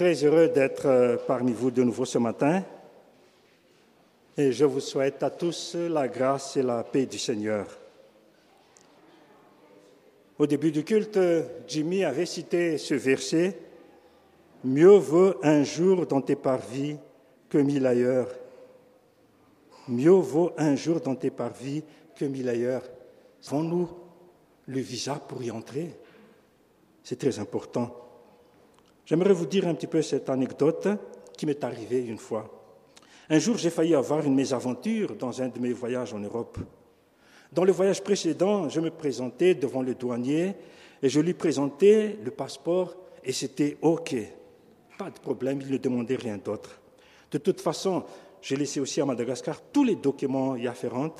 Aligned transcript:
très 0.00 0.24
heureux 0.24 0.48
d'être 0.48 0.86
euh, 0.86 1.18
parmi 1.26 1.52
vous 1.52 1.70
de 1.70 1.82
nouveau 1.82 2.06
ce 2.06 2.16
matin 2.16 2.64
et 4.34 4.50
je 4.50 4.64
vous 4.64 4.80
souhaite 4.80 5.22
à 5.22 5.28
tous 5.28 5.74
la 5.74 6.08
grâce 6.08 6.56
et 6.56 6.62
la 6.62 6.82
paix 6.84 7.04
du 7.04 7.18
Seigneur. 7.18 7.66
Au 10.38 10.46
début 10.46 10.72
du 10.72 10.84
culte, 10.84 11.18
Jimmy 11.68 12.02
avait 12.02 12.24
cité 12.24 12.78
ce 12.78 12.94
verset 12.94 13.58
Mieux 14.64 14.96
vaut 14.96 15.34
un 15.42 15.64
jour 15.64 16.06
dans 16.06 16.22
tes 16.22 16.36
parvis 16.36 16.96
que 17.50 17.58
mille 17.58 17.86
ailleurs. 17.86 18.28
Mieux 19.86 20.12
vaut 20.12 20.52
un 20.56 20.76
jour 20.76 21.02
dans 21.02 21.14
tes 21.14 21.30
parvis 21.30 21.84
que 22.16 22.24
mille 22.24 22.48
ailleurs. 22.48 22.84
Avons-nous 23.48 23.90
le 24.66 24.80
visa 24.80 25.16
pour 25.16 25.42
y 25.42 25.50
entrer? 25.50 25.94
C'est 27.04 27.18
très 27.18 27.38
important. 27.38 28.09
J'aimerais 29.10 29.32
vous 29.32 29.46
dire 29.46 29.66
un 29.66 29.74
petit 29.74 29.88
peu 29.88 30.02
cette 30.02 30.30
anecdote 30.30 30.86
qui 31.36 31.44
m'est 31.44 31.64
arrivée 31.64 32.06
une 32.06 32.16
fois. 32.16 32.48
Un 33.28 33.40
jour, 33.40 33.58
j'ai 33.58 33.70
failli 33.70 33.92
avoir 33.92 34.24
une 34.24 34.36
mésaventure 34.36 35.16
dans 35.16 35.42
un 35.42 35.48
de 35.48 35.58
mes 35.58 35.72
voyages 35.72 36.14
en 36.14 36.20
Europe. 36.20 36.58
Dans 37.52 37.64
le 37.64 37.72
voyage 37.72 38.04
précédent, 38.04 38.68
je 38.68 38.78
me 38.78 38.92
présentais 38.92 39.56
devant 39.56 39.82
le 39.82 39.96
douanier 39.96 40.54
et 41.02 41.08
je 41.08 41.18
lui 41.18 41.34
présentais 41.34 42.18
le 42.22 42.30
passeport 42.30 42.94
et 43.24 43.32
c'était 43.32 43.78
OK. 43.82 44.14
Pas 44.96 45.10
de 45.10 45.18
problème, 45.18 45.60
il 45.60 45.72
ne 45.72 45.78
demandait 45.78 46.14
rien 46.14 46.36
d'autre. 46.36 46.80
De 47.32 47.38
toute 47.38 47.60
façon, 47.60 48.04
j'ai 48.40 48.54
laissé 48.54 48.78
aussi 48.78 49.00
à 49.00 49.06
Madagascar 49.06 49.60
tous 49.72 49.82
les 49.82 49.96
documents 49.96 50.54
y 50.54 50.68
afférents. 50.68 51.16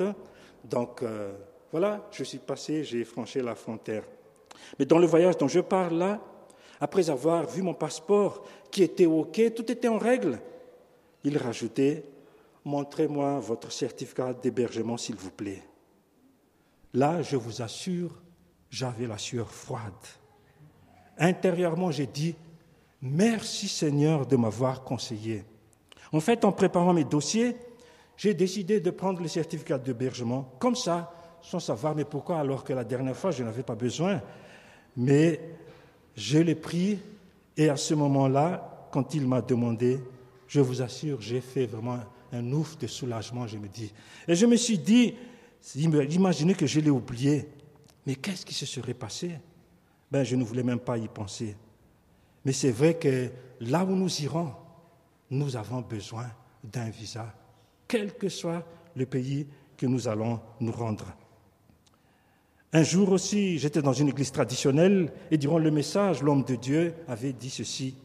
Donc 0.62 1.02
euh, 1.02 1.32
voilà, 1.72 2.08
je 2.12 2.22
suis 2.22 2.38
passé, 2.38 2.84
j'ai 2.84 3.02
franchi 3.02 3.40
la 3.40 3.56
frontière. 3.56 4.04
Mais 4.78 4.84
dans 4.84 4.98
le 4.98 5.08
voyage 5.08 5.36
dont 5.36 5.48
je 5.48 5.58
parle 5.58 5.98
là, 5.98 6.20
après 6.80 7.10
avoir 7.10 7.46
vu 7.46 7.62
mon 7.62 7.74
passeport 7.74 8.42
qui 8.70 8.82
était 8.82 9.06
OK, 9.06 9.40
tout 9.54 9.70
était 9.70 9.88
en 9.88 9.98
règle. 9.98 10.40
Il 11.24 11.36
rajoutait 11.36 12.04
Montrez-moi 12.64 13.38
votre 13.38 13.72
certificat 13.72 14.34
d'hébergement, 14.34 14.98
s'il 14.98 15.16
vous 15.16 15.30
plaît. 15.30 15.62
Là, 16.92 17.22
je 17.22 17.36
vous 17.36 17.62
assure, 17.62 18.20
j'avais 18.68 19.06
la 19.06 19.16
sueur 19.16 19.50
froide. 19.50 19.92
Intérieurement, 21.18 21.90
j'ai 21.90 22.06
dit 22.06 22.34
Merci 23.02 23.66
Seigneur 23.66 24.26
de 24.26 24.36
m'avoir 24.36 24.84
conseillé. 24.84 25.44
En 26.12 26.20
fait, 26.20 26.44
en 26.44 26.52
préparant 26.52 26.92
mes 26.92 27.04
dossiers, 27.04 27.56
j'ai 28.16 28.34
décidé 28.34 28.80
de 28.80 28.90
prendre 28.90 29.22
le 29.22 29.28
certificat 29.28 29.78
d'hébergement 29.78 30.52
comme 30.58 30.76
ça, 30.76 31.14
sans 31.40 31.60
savoir 31.60 31.94
mais 31.94 32.04
pourquoi, 32.04 32.38
alors 32.38 32.62
que 32.62 32.74
la 32.74 32.84
dernière 32.84 33.16
fois, 33.16 33.30
je 33.30 33.42
n'avais 33.42 33.62
pas 33.62 33.74
besoin. 33.74 34.20
Mais 34.96 35.40
je 36.16 36.38
l'ai 36.38 36.54
pris 36.54 36.98
et 37.56 37.68
à 37.68 37.76
ce 37.76 37.94
moment-là, 37.94 38.88
quand 38.90 39.14
il 39.14 39.26
m'a 39.26 39.40
demandé, 39.42 40.00
je 40.48 40.60
vous 40.60 40.82
assure, 40.82 41.20
j'ai 41.20 41.40
fait 41.40 41.66
vraiment 41.66 41.98
un 42.32 42.52
ouf 42.52 42.78
de 42.78 42.86
soulagement, 42.86 43.46
je 43.46 43.58
me 43.58 43.68
dis. 43.68 43.92
Et 44.26 44.34
je 44.34 44.46
me 44.46 44.56
suis 44.56 44.78
dit, 44.78 45.14
imaginez 45.76 46.54
que 46.54 46.66
je 46.66 46.80
l'ai 46.80 46.90
oublié, 46.90 47.48
mais 48.06 48.14
qu'est-ce 48.14 48.46
qui 48.46 48.54
se 48.54 48.66
serait 48.66 48.94
passé? 48.94 49.32
Ben, 50.10 50.24
je 50.24 50.36
ne 50.36 50.44
voulais 50.44 50.62
même 50.62 50.80
pas 50.80 50.98
y 50.98 51.06
penser. 51.06 51.56
Mais 52.44 52.52
c'est 52.52 52.70
vrai 52.70 52.94
que 52.94 53.30
là 53.60 53.84
où 53.84 53.94
nous 53.94 54.22
irons, 54.22 54.52
nous 55.30 55.56
avons 55.56 55.82
besoin 55.82 56.26
d'un 56.64 56.90
visa, 56.90 57.32
quel 57.86 58.14
que 58.14 58.28
soit 58.28 58.66
le 58.96 59.06
pays 59.06 59.46
que 59.76 59.86
nous 59.86 60.08
allons 60.08 60.40
nous 60.60 60.72
rendre. 60.72 61.06
Un 62.72 62.84
jour 62.84 63.10
aussi, 63.10 63.58
j'étais 63.58 63.82
dans 63.82 63.92
une 63.92 64.08
église 64.08 64.30
traditionnelle 64.30 65.12
et 65.32 65.38
durant 65.38 65.58
le 65.58 65.72
message, 65.72 66.22
l'homme 66.22 66.44
de 66.44 66.54
Dieu 66.54 66.94
avait 67.08 67.32
dit 67.32 67.50
ceci. 67.50 67.96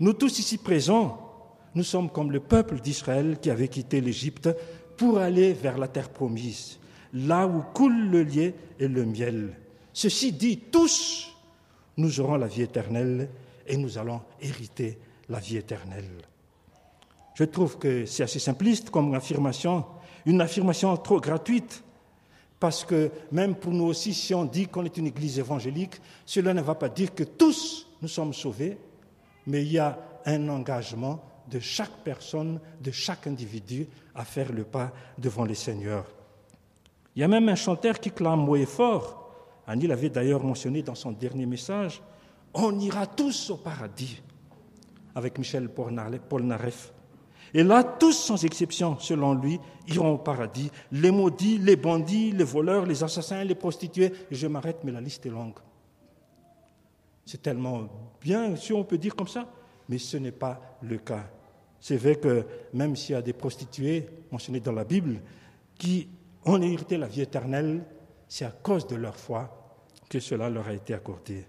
Nous 0.00 0.14
tous 0.14 0.40
ici 0.40 0.58
présents, 0.58 1.28
nous 1.76 1.84
sommes 1.84 2.10
comme 2.10 2.32
le 2.32 2.40
peuple 2.40 2.80
d'Israël 2.80 3.38
qui 3.40 3.50
avait 3.50 3.68
quitté 3.68 4.00
l'Égypte 4.00 4.48
pour 4.96 5.18
aller 5.18 5.52
vers 5.52 5.78
la 5.78 5.86
terre 5.86 6.08
promise, 6.08 6.80
là 7.14 7.46
où 7.46 7.62
coule 7.72 8.10
le 8.10 8.24
lait 8.24 8.54
et 8.80 8.88
le 8.88 9.06
miel. 9.06 9.56
Ceci 9.92 10.32
dit, 10.32 10.58
tous, 10.58 11.32
nous 11.96 12.18
aurons 12.18 12.36
la 12.36 12.48
vie 12.48 12.62
éternelle 12.62 13.28
et 13.64 13.76
nous 13.76 13.96
allons 13.96 14.22
hériter 14.40 14.98
la 15.28 15.38
vie 15.38 15.56
éternelle. 15.56 16.10
Je 17.34 17.44
trouve 17.44 17.78
que 17.78 18.06
c'est 18.06 18.24
assez 18.24 18.40
simpliste 18.40 18.90
comme 18.90 19.14
affirmation, 19.14 19.84
une 20.26 20.40
affirmation 20.40 20.96
trop 20.96 21.20
gratuite 21.20 21.84
parce 22.60 22.84
que 22.84 23.10
même 23.32 23.54
pour 23.54 23.72
nous 23.72 23.86
aussi, 23.86 24.12
si 24.12 24.34
on 24.34 24.44
dit 24.44 24.68
qu'on 24.68 24.84
est 24.84 24.98
une 24.98 25.06
église 25.06 25.38
évangélique, 25.38 26.00
cela 26.26 26.52
ne 26.52 26.60
va 26.60 26.74
pas 26.74 26.90
dire 26.90 27.14
que 27.14 27.24
tous 27.24 27.88
nous 28.02 28.08
sommes 28.08 28.34
sauvés, 28.34 28.78
mais 29.46 29.62
il 29.62 29.72
y 29.72 29.78
a 29.78 29.98
un 30.26 30.48
engagement 30.50 31.24
de 31.50 31.58
chaque 31.58 32.04
personne, 32.04 32.60
de 32.80 32.90
chaque 32.90 33.26
individu 33.26 33.88
à 34.14 34.24
faire 34.24 34.52
le 34.52 34.64
pas 34.64 34.92
devant 35.18 35.44
le 35.44 35.54
Seigneur. 35.54 36.04
Il 37.16 37.20
y 37.20 37.24
a 37.24 37.28
même 37.28 37.48
un 37.48 37.56
chanteur 37.56 37.98
qui 37.98 38.10
clame 38.10 38.46
haut 38.46 38.56
et 38.56 38.66
fort. 38.66 39.32
Annie 39.66 39.86
l'avait 39.86 40.10
d'ailleurs 40.10 40.44
mentionné 40.44 40.82
dans 40.82 40.94
son 40.94 41.12
dernier 41.12 41.46
message. 41.46 42.02
On 42.52 42.78
ira 42.78 43.06
tous 43.06 43.50
au 43.50 43.56
paradis 43.56 44.20
avec 45.14 45.38
Michel 45.38 45.70
Polnareff. 45.70 46.92
Et 47.52 47.62
là, 47.62 47.82
tous 47.82 48.12
sans 48.12 48.44
exception, 48.44 48.98
selon 48.98 49.34
lui, 49.34 49.58
iront 49.88 50.14
au 50.14 50.18
paradis. 50.18 50.70
Les 50.92 51.10
maudits, 51.10 51.58
les 51.58 51.76
bandits, 51.76 52.32
les 52.32 52.44
voleurs, 52.44 52.86
les 52.86 53.02
assassins, 53.02 53.42
les 53.44 53.54
prostituées. 53.54 54.12
je 54.30 54.46
m'arrête, 54.46 54.78
mais 54.84 54.92
la 54.92 55.00
liste 55.00 55.26
est 55.26 55.30
longue. 55.30 55.58
C'est 57.26 57.42
tellement 57.42 57.88
bien, 58.20 58.56
si 58.56 58.72
on 58.72 58.84
peut 58.84 58.98
dire 58.98 59.14
comme 59.14 59.28
ça, 59.28 59.46
mais 59.88 59.98
ce 59.98 60.16
n'est 60.16 60.32
pas 60.32 60.78
le 60.82 60.98
cas. 60.98 61.24
C'est 61.80 61.96
vrai 61.96 62.16
que 62.16 62.44
même 62.74 62.94
s'il 62.94 63.14
y 63.14 63.18
a 63.18 63.22
des 63.22 63.32
prostituées 63.32 64.06
mentionnées 64.30 64.60
dans 64.60 64.72
la 64.72 64.84
Bible 64.84 65.20
qui 65.78 66.08
ont 66.44 66.60
hérité 66.60 66.98
la 66.98 67.06
vie 67.06 67.22
éternelle, 67.22 67.84
c'est 68.28 68.44
à 68.44 68.50
cause 68.50 68.86
de 68.86 68.96
leur 68.96 69.16
foi 69.16 69.48
que 70.08 70.20
cela 70.20 70.50
leur 70.50 70.68
a 70.68 70.74
été 70.74 70.92
accordé. 70.94 71.46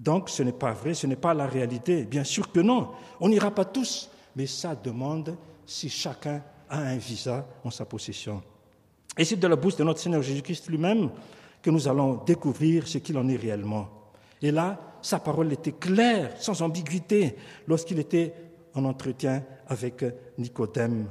Donc 0.00 0.30
ce 0.30 0.42
n'est 0.42 0.52
pas 0.52 0.72
vrai, 0.72 0.94
ce 0.94 1.06
n'est 1.06 1.16
pas 1.16 1.34
la 1.34 1.46
réalité. 1.46 2.04
Bien 2.04 2.24
sûr 2.24 2.50
que 2.50 2.60
non. 2.60 2.90
On 3.20 3.28
n'ira 3.28 3.50
pas 3.50 3.64
tous 3.64 4.10
mais 4.38 4.46
ça 4.46 4.76
demande 4.76 5.36
si 5.66 5.88
chacun 5.88 6.40
a 6.70 6.78
un 6.78 6.96
visa 6.96 7.44
en 7.64 7.72
sa 7.72 7.84
possession. 7.84 8.40
Et 9.18 9.24
c'est 9.24 9.34
de 9.34 9.48
la 9.48 9.56
bouche 9.56 9.74
de 9.74 9.82
notre 9.82 9.98
Seigneur 9.98 10.22
Jésus-Christ 10.22 10.68
lui-même 10.68 11.10
que 11.60 11.70
nous 11.70 11.88
allons 11.88 12.22
découvrir 12.24 12.86
ce 12.86 12.98
qu'il 12.98 13.18
en 13.18 13.28
est 13.28 13.34
réellement. 13.36 13.88
Et 14.40 14.52
là, 14.52 14.80
sa 15.02 15.18
parole 15.18 15.52
était 15.52 15.72
claire, 15.72 16.40
sans 16.40 16.62
ambiguïté, 16.62 17.34
lorsqu'il 17.66 17.98
était 17.98 18.32
en 18.74 18.84
entretien 18.84 19.42
avec 19.66 20.04
Nicodème. 20.38 21.06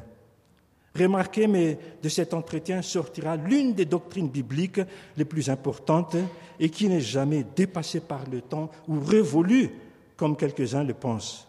Remarquez, 0.97 1.47
mais 1.47 1.77
de 2.01 2.07
cet 2.07 2.33
entretien 2.33 2.81
sortira 2.81 3.35
l'une 3.35 3.73
des 3.73 3.85
doctrines 3.85 4.29
bibliques 4.29 4.79
les 5.17 5.25
plus 5.25 5.49
importantes 5.49 6.15
et 6.61 6.69
qui 6.69 6.87
n'est 6.87 7.01
jamais 7.01 7.45
dépassée 7.57 7.99
par 7.99 8.21
le 8.31 8.39
temps 8.39 8.71
ou 8.87 9.01
révolue 9.01 9.69
comme 10.15 10.37
quelques-uns 10.37 10.85
le 10.85 10.93
pensent. 10.93 11.46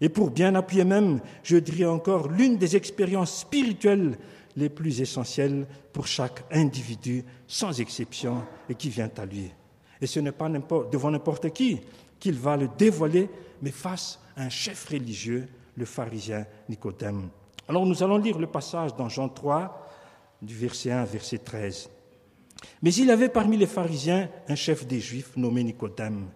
Et 0.00 0.08
pour 0.08 0.30
bien 0.30 0.54
appuyer 0.54 0.84
même, 0.84 1.20
je 1.42 1.56
dirais 1.56 1.90
encore, 1.90 2.28
l'une 2.28 2.56
des 2.56 2.76
expériences 2.76 3.40
spirituelles 3.40 4.18
les 4.56 4.68
plus 4.68 5.00
essentielles 5.00 5.66
pour 5.92 6.06
chaque 6.06 6.44
individu, 6.50 7.24
sans 7.46 7.78
exception, 7.80 8.42
et 8.68 8.74
qui 8.74 8.88
vient 8.88 9.10
à 9.16 9.26
lui. 9.26 9.50
Et 10.00 10.06
ce 10.06 10.20
n'est 10.20 10.32
pas 10.32 10.48
devant 10.90 11.10
n'importe 11.10 11.50
qui 11.50 11.80
qu'il 12.18 12.34
va 12.34 12.56
le 12.56 12.68
dévoiler, 12.78 13.28
mais 13.60 13.70
face 13.70 14.18
à 14.36 14.44
un 14.44 14.48
chef 14.48 14.88
religieux, 14.88 15.46
le 15.76 15.84
pharisien 15.84 16.46
Nicodème. 16.68 17.28
Alors 17.68 17.84
nous 17.84 18.02
allons 18.02 18.16
lire 18.16 18.38
le 18.38 18.46
passage 18.46 18.94
dans 18.96 19.08
Jean 19.08 19.28
3, 19.28 19.86
du 20.40 20.54
verset 20.54 20.92
1 20.92 21.04
verset 21.04 21.38
13. 21.38 21.90
Mais 22.82 22.94
il 22.94 23.10
avait 23.10 23.28
parmi 23.28 23.56
les 23.56 23.66
pharisiens 23.66 24.28
un 24.48 24.54
chef 24.54 24.86
des 24.86 25.00
Juifs 25.00 25.36
nommé 25.36 25.62
Nicodème. 25.64 26.28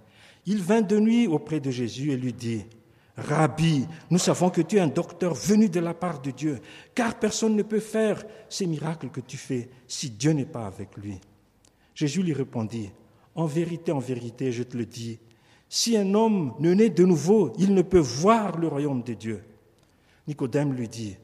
Il 0.47 0.63
vint 0.63 0.83
de 0.83 0.99
nuit 0.99 1.27
auprès 1.27 1.61
de 1.61 1.71
Jésus 1.71 2.13
et 2.13 2.17
lui 2.17 2.33
dit, 2.33 2.65
Rabbi, 3.17 3.87
nous 4.11 4.19
savons 4.19 4.51
que 4.51 4.63
tu 4.63 4.77
es 4.77 4.81
un 4.81 4.87
docteur 4.87 5.35
venu 5.35 5.69
de 5.69 5.81
la 5.81 5.95
part 5.95 6.23
de 6.23 6.31
Dieu, 6.31 6.61
car 6.95 7.19
personne 7.19 7.57
ne 7.57 7.63
peut 7.63 7.81
faire 7.81 8.25
ces 8.49 8.67
miracles 8.67 9.11
que 9.11 9.21
tu 9.21 9.37
fais 9.37 9.69
si 9.87 10.11
Dieu 10.11 10.33
n'est 10.33 10.47
pas 10.47 10.67
avec 10.67 10.97
lui. 10.97 11.21
Jésus 11.95 12.23
lui 12.23 12.33
répondit, 12.33 12.91
En 13.35 13.47
vérité, 13.47 13.93
en 13.93 13.99
vérité, 13.99 14.53
je 14.53 14.63
te 14.63 14.77
le 14.77 14.87
dis, 14.87 15.19
si 15.69 15.97
un 15.97 16.15
homme 16.15 16.55
ne 16.59 16.73
naît 16.73 16.91
de 16.91 17.05
nouveau, 17.05 17.53
il 17.59 17.75
ne 17.75 17.83
peut 17.83 17.99
voir 17.99 18.59
le 18.59 18.69
royaume 18.69 19.03
de 19.03 19.15
Dieu. 19.15 19.45
Nicodème 20.27 20.73
lui 20.73 20.89
dit, 20.89 21.17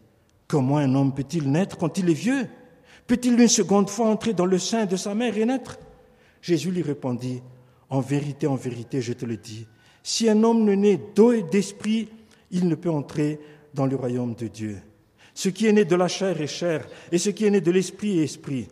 Comment 0.49 0.77
un 0.77 0.95
homme 0.95 1.15
peut-il 1.15 1.51
naître 1.51 1.77
quand 1.77 1.99
il 1.99 2.11
est 2.11 2.15
vieux? 2.15 2.47
Peut-il 3.07 3.41
une 3.41 3.49
seconde 3.49 3.91
fois 3.91 4.09
entrer 4.09 4.35
dans 4.35 4.47
le 4.47 4.59
sein 4.59 4.87
de 4.87 4.97
sa 4.97 5.15
mère 5.15 5.37
et 5.37 5.45
naître? 5.45 5.79
Jésus 6.43 6.71
lui 6.71 6.83
répondit, 6.83 7.43
En 7.89 8.01
vérité, 8.01 8.47
en 8.47 8.55
vérité, 8.55 9.01
je 9.01 9.13
te 9.13 9.25
le 9.25 9.37
dis, 9.37 9.67
si 10.07 10.29
un 10.29 10.45
homme 10.45 10.63
ne 10.63 10.77
naît 10.77 11.01
d'eau 11.17 11.33
et 11.33 11.43
d'esprit, 11.43 12.09
il 12.53 12.69
ne 12.69 12.77
peut 12.77 12.91
entrer 12.91 13.41
dans 13.75 13.87
le 13.87 13.97
royaume 13.97 14.37
de 14.37 14.47
Dieu. 14.47 14.77
Ce 15.35 15.49
qui 15.49 15.67
est 15.67 15.73
né 15.73 15.85
de 15.85 15.97
la 15.97 16.07
chair 16.07 16.41
est 16.41 16.47
chair, 16.47 16.87
et 17.11 17.19
ce 17.19 17.31
qui 17.31 17.45
est 17.45 17.51
né 17.51 17.61
de 17.61 17.73
l'esprit 17.73 18.21
est 18.21 18.23
esprit. 18.23 18.69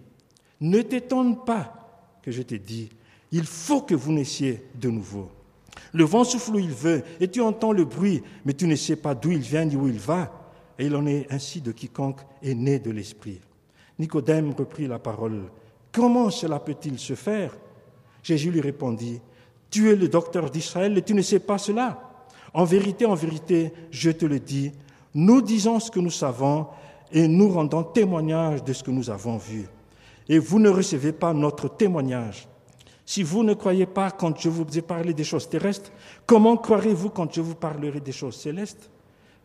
Ne 0.61 0.81
t'étonne 0.83 1.45
pas 1.45 2.21
que 2.23 2.31
je 2.31 2.41
t'ai 2.41 2.61
dit, 2.61 2.89
il 3.33 3.43
faut 3.43 3.81
que 3.81 3.97
vous 3.97 4.13
naissiez 4.13 4.63
de 4.77 4.89
nouveau. 4.89 5.29
Le 5.93 6.05
vent 6.05 6.23
souffle 6.23 6.55
où 6.55 6.59
il 6.61 6.71
veut, 6.71 7.03
et 7.19 7.27
tu 7.27 7.41
entends 7.41 7.73
le 7.73 7.85
bruit, 7.85 8.23
mais 8.45 8.53
tu 8.53 8.69
ne 8.69 8.77
sais 8.77 8.95
pas 8.95 9.17
d'où 9.17 9.33
il 9.33 9.41
vient 9.41 9.65
ni 9.65 9.75
où 9.75 9.89
il 9.89 9.99
va. 9.99 10.53
Et 10.79 10.87
il 10.87 10.95
en 10.95 11.05
est 11.05 11.27
ainsi 11.33 11.61
de 11.61 11.73
quiconque 11.73 12.21
est 12.45 12.55
né 12.55 12.79
de 12.79 12.93
l'Esprit. 12.93 13.41
Nicodème 13.99 14.55
reprit 14.57 14.87
la 14.87 15.01
parole. 15.01 15.51
Comment 15.91 16.31
cela 16.31 16.61
peut-il 16.61 16.97
se 17.01 17.17
faire? 17.17 17.57
Jésus 18.23 18.53
lui 18.53 18.61
répondit, 18.61 19.21
Tu 19.75 19.91
es 19.91 19.97
le 19.97 20.07
docteur 20.07 20.51
d'Israël 20.51 20.97
et 20.97 21.03
tu 21.03 21.15
ne 21.15 21.21
sais 21.21 21.41
pas 21.41 21.59
cela. 21.59 21.99
En 22.53 22.63
vérité, 22.63 23.07
en 23.07 23.17
vérité, 23.17 23.73
je 23.91 24.13
te 24.13 24.25
le 24.25 24.39
dis, 24.39 24.71
nous 25.15 25.43
disons 25.43 25.81
ce 25.81 25.91
que 25.91 25.99
nous 25.99 26.13
savons 26.13 26.69
et 27.11 27.27
nous 27.27 27.49
rendons 27.49 27.83
témoignage 27.83 28.63
de 28.63 28.73
ce 28.73 28.85
que 28.85 28.93
nous 28.93 29.11
avons 29.11 29.37
vu. 29.37 29.67
Et 30.29 30.39
vous 30.39 30.61
ne 30.61 30.69
recevez 30.69 31.11
pas 31.11 31.35
notre 31.35 31.69
témoignage. 31.69 32.47
Si 33.05 33.25
vous 33.25 33.43
ne 33.43 33.55
croyez 33.55 33.87
pas 33.87 34.13
quand 34.13 34.39
je 34.39 34.49
vous 34.49 34.65
ai 34.79 34.81
parlé 34.81 35.13
des 35.13 35.25
choses 35.25 35.49
terrestres, 35.49 35.91
comment 36.25 36.57
croirez-vous 36.57 37.11
quand 37.11 37.35
je 37.35 37.41
vous 37.41 37.57
parlerai 37.57 37.99
des 37.99 38.13
choses 38.13 38.37
célestes? 38.37 38.89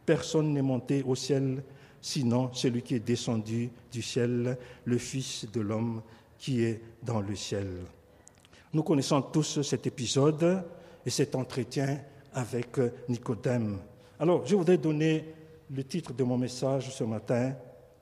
Personne 0.05 0.53
n'est 0.53 0.61
monté 0.61 1.03
au 1.07 1.15
ciel, 1.15 1.63
sinon 1.99 2.51
celui 2.53 2.83
qui 2.83 2.93
est 2.93 2.99
descendu 2.99 3.71
du 3.91 4.03
ciel, 4.03 4.59
le 4.85 4.97
Fils 4.99 5.47
de 5.51 5.61
l'homme 5.61 6.03
qui 6.37 6.63
est 6.63 6.81
dans 7.01 7.19
le 7.19 7.35
ciel. 7.35 7.65
Nous 8.71 8.83
connaissons 8.83 9.21
tous 9.23 9.61
cet 9.63 9.87
épisode 9.87 10.63
et 11.03 11.09
cet 11.09 11.33
entretien 11.33 11.99
avec 12.33 12.79
Nicodème. 13.07 13.79
Alors, 14.19 14.45
je 14.45 14.55
voudrais 14.55 14.77
donner 14.77 15.33
le 15.71 15.83
titre 15.83 16.13
de 16.13 16.23
mon 16.23 16.37
message 16.37 16.91
ce 16.91 17.03
matin, 17.03 17.55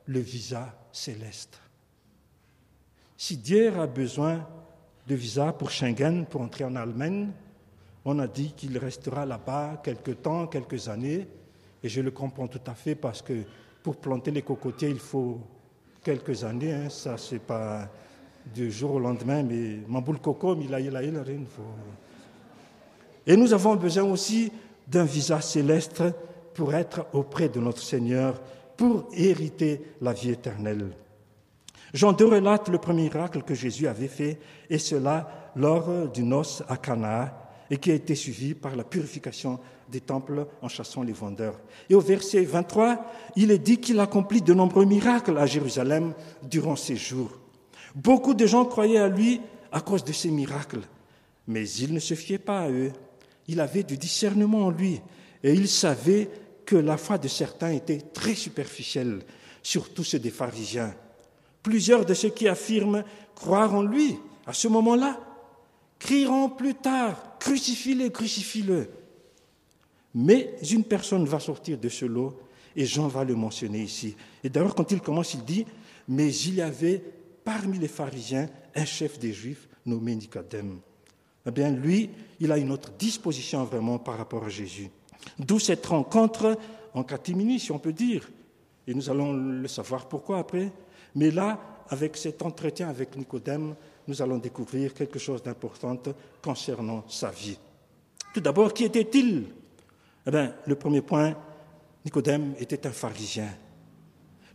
le 0.05 0.19
visa 0.19 0.77
céleste. 0.91 1.57
Si 3.15 3.37
Dieu 3.37 3.79
a 3.79 3.87
besoin 3.87 4.45
de 5.07 5.15
visa 5.15 5.53
pour 5.53 5.71
Schengen, 5.71 6.25
pour 6.25 6.41
entrer 6.41 6.65
en 6.65 6.75
Allemagne, 6.75 7.29
on 8.03 8.19
a 8.19 8.27
dit 8.27 8.51
qu'il 8.51 8.77
restera 8.77 9.25
là-bas 9.25 9.81
quelques 9.81 10.21
temps, 10.21 10.47
quelques 10.47 10.89
années, 10.89 11.27
et 11.81 11.87
je 11.87 12.01
le 12.01 12.11
comprends 12.11 12.47
tout 12.47 12.61
à 12.67 12.73
fait 12.73 12.95
parce 12.95 13.21
que 13.21 13.43
pour 13.83 13.95
planter 13.97 14.31
les 14.31 14.41
cocotiers, 14.41 14.89
il 14.89 14.99
faut 14.99 15.39
quelques 16.03 16.43
années, 16.43 16.73
hein. 16.73 16.89
ça 16.89 17.17
c'est 17.17 17.39
pas 17.39 17.89
du 18.53 18.71
jour 18.71 18.93
au 18.93 18.99
lendemain, 18.99 19.43
mais 19.43 19.79
Mamboul 19.87 20.19
Coco, 20.19 20.55
il 20.55 20.75
il 20.79 20.95
a. 20.95 21.01
Et 23.25 23.35
nous 23.35 23.53
avons 23.53 23.75
besoin 23.75 24.03
aussi 24.03 24.51
d'un 24.87 25.03
visa 25.03 25.41
céleste 25.41 26.03
pour 26.53 26.73
être 26.73 27.05
auprès 27.13 27.49
de 27.49 27.59
notre 27.59 27.81
Seigneur, 27.81 28.41
pour 28.75 29.07
hériter 29.13 29.81
la 30.01 30.13
vie 30.13 30.31
éternelle. 30.31 30.87
Jean 31.93 32.13
2 32.13 32.25
relate 32.25 32.69
le 32.69 32.77
premier 32.77 33.03
miracle 33.03 33.43
que 33.43 33.53
Jésus 33.53 33.87
avait 33.87 34.07
fait, 34.07 34.39
et 34.69 34.77
cela 34.77 35.51
lors 35.55 36.07
du 36.07 36.23
noce 36.23 36.63
à 36.67 36.77
Cana, 36.77 37.47
et 37.69 37.77
qui 37.77 37.91
a 37.91 37.95
été 37.95 38.15
suivi 38.15 38.53
par 38.53 38.75
la 38.75 38.83
purification 38.83 39.59
des 39.89 40.01
temples 40.01 40.47
en 40.61 40.67
chassant 40.67 41.03
les 41.03 41.13
vendeurs. 41.13 41.59
Et 41.89 41.95
au 41.95 42.01
verset 42.01 42.43
23, 42.43 43.05
il 43.35 43.51
est 43.51 43.59
dit 43.59 43.77
qu'il 43.77 43.99
accomplit 43.99 44.41
de 44.41 44.53
nombreux 44.53 44.85
miracles 44.85 45.37
à 45.37 45.45
Jérusalem 45.45 46.13
durant 46.43 46.75
ces 46.75 46.95
jours. 46.95 47.31
Beaucoup 47.95 48.33
de 48.33 48.45
gens 48.45 48.65
croyaient 48.65 48.99
à 48.99 49.07
lui 49.07 49.41
à 49.71 49.81
cause 49.81 50.03
de 50.03 50.13
ces 50.13 50.29
miracles, 50.29 50.81
mais 51.47 51.69
il 51.69 51.93
ne 51.93 51.99
se 51.99 52.13
fiait 52.13 52.37
pas 52.37 52.61
à 52.61 52.69
eux. 52.69 52.91
Il 53.47 53.59
avait 53.59 53.83
du 53.83 53.97
discernement 53.97 54.65
en 54.65 54.71
lui, 54.71 55.01
et 55.43 55.53
il 55.53 55.67
savait 55.67 56.29
que 56.65 56.75
la 56.75 56.97
foi 56.97 57.17
de 57.17 57.27
certains 57.27 57.71
était 57.71 58.01
très 58.01 58.35
superficielle, 58.35 59.21
surtout 59.63 60.03
ceux 60.03 60.19
des 60.19 60.31
pharisiens. 60.31 60.93
Plusieurs 61.63 62.05
de 62.05 62.13
ceux 62.13 62.29
qui 62.29 62.47
affirment 62.47 63.03
croire 63.35 63.73
en 63.73 63.83
lui 63.83 64.17
à 64.45 64.53
ce 64.53 64.67
moment-là 64.67 65.19
crieront 65.99 66.49
plus 66.49 66.75
tard 66.75 67.23
Crucifie-le, 67.39 68.09
crucifie-le. 68.09 68.89
Mais 70.15 70.55
une 70.71 70.83
personne 70.83 71.25
va 71.25 71.39
sortir 71.39 71.77
de 71.77 71.89
ce 71.89 72.05
lot 72.05 72.39
et 72.75 72.85
Jean 72.85 73.07
va 73.07 73.23
le 73.23 73.35
mentionner 73.35 73.81
ici. 73.81 74.15
Et 74.43 74.49
d'ailleurs, 74.49 74.75
quand 74.75 74.91
il 74.91 75.01
commence, 75.01 75.33
il 75.33 75.43
dit 75.43 75.65
Mais 76.07 76.33
il 76.33 76.55
y 76.55 76.61
avait 76.61 77.03
parmi 77.47 77.77
les 77.77 77.87
pharisiens 77.87 78.49
un 78.75 78.83
chef 78.83 79.19
des 79.19 79.31
Juifs 79.31 79.69
nommé 79.85 80.13
Nicodème. 80.13 80.79
Eh 81.45 81.51
bien, 81.51 81.71
lui, 81.71 82.09
il 82.41 82.51
a 82.51 82.57
une 82.57 82.71
autre 82.71 82.91
disposition 82.99 83.63
vraiment 83.63 83.99
par 83.99 84.17
rapport 84.17 84.43
à 84.43 84.49
Jésus. 84.49 84.89
D'où 85.39 85.57
cette 85.57 85.85
rencontre 85.85 86.57
en 86.93 87.05
catimini, 87.05 87.57
si 87.57 87.71
on 87.71 87.79
peut 87.79 87.93
dire. 87.93 88.29
Et 88.85 88.93
nous 88.93 89.09
allons 89.09 89.31
le 89.31 89.67
savoir 89.69 90.09
pourquoi 90.09 90.39
après. 90.39 90.73
Mais 91.15 91.31
là, 91.31 91.85
avec 91.87 92.17
cet 92.17 92.41
entretien 92.41 92.89
avec 92.89 93.15
Nicodème, 93.15 93.75
nous 94.09 94.21
allons 94.21 94.39
découvrir 94.39 94.93
quelque 94.93 95.17
chose 95.17 95.41
d'important 95.41 95.97
concernant 96.43 97.05
sa 97.07 97.31
vie. 97.31 97.57
Tout 98.33 98.41
d'abord, 98.41 98.73
qui 98.73 98.83
était-il? 98.83 99.45
Eh 100.25 100.31
bien, 100.31 100.53
le 100.65 100.75
premier 100.75 101.01
point, 101.01 101.33
Nicodème 102.03 102.55
était 102.59 102.85
un 102.85 102.91
pharisien. 102.91 103.47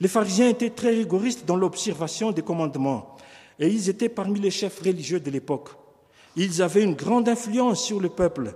Les 0.02 0.08
pharisiens 0.08 0.48
étaient 0.48 0.70
très 0.70 0.90
rigoristes 0.90 1.46
dans 1.46 1.54
l'observation 1.54 2.32
des 2.32 2.42
commandements 2.42 3.16
et 3.60 3.68
ils 3.68 3.88
étaient 3.88 4.08
parmi 4.08 4.40
les 4.40 4.50
chefs 4.50 4.80
religieux 4.80 5.20
de 5.20 5.30
l'époque. 5.30 5.68
Ils 6.34 6.60
avaient 6.60 6.82
une 6.82 6.96
grande 6.96 7.28
influence 7.28 7.84
sur 7.84 8.00
le 8.00 8.08
peuple 8.08 8.52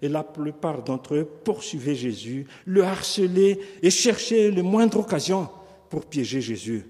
et 0.00 0.08
la 0.08 0.22
plupart 0.22 0.84
d'entre 0.84 1.16
eux 1.16 1.24
poursuivaient 1.24 1.96
Jésus, 1.96 2.46
le 2.66 2.84
harcelaient 2.84 3.58
et 3.82 3.90
cherchaient 3.90 4.52
le 4.52 4.62
moindre 4.62 5.00
occasion 5.00 5.48
pour 5.90 6.06
piéger 6.06 6.40
Jésus. 6.40 6.86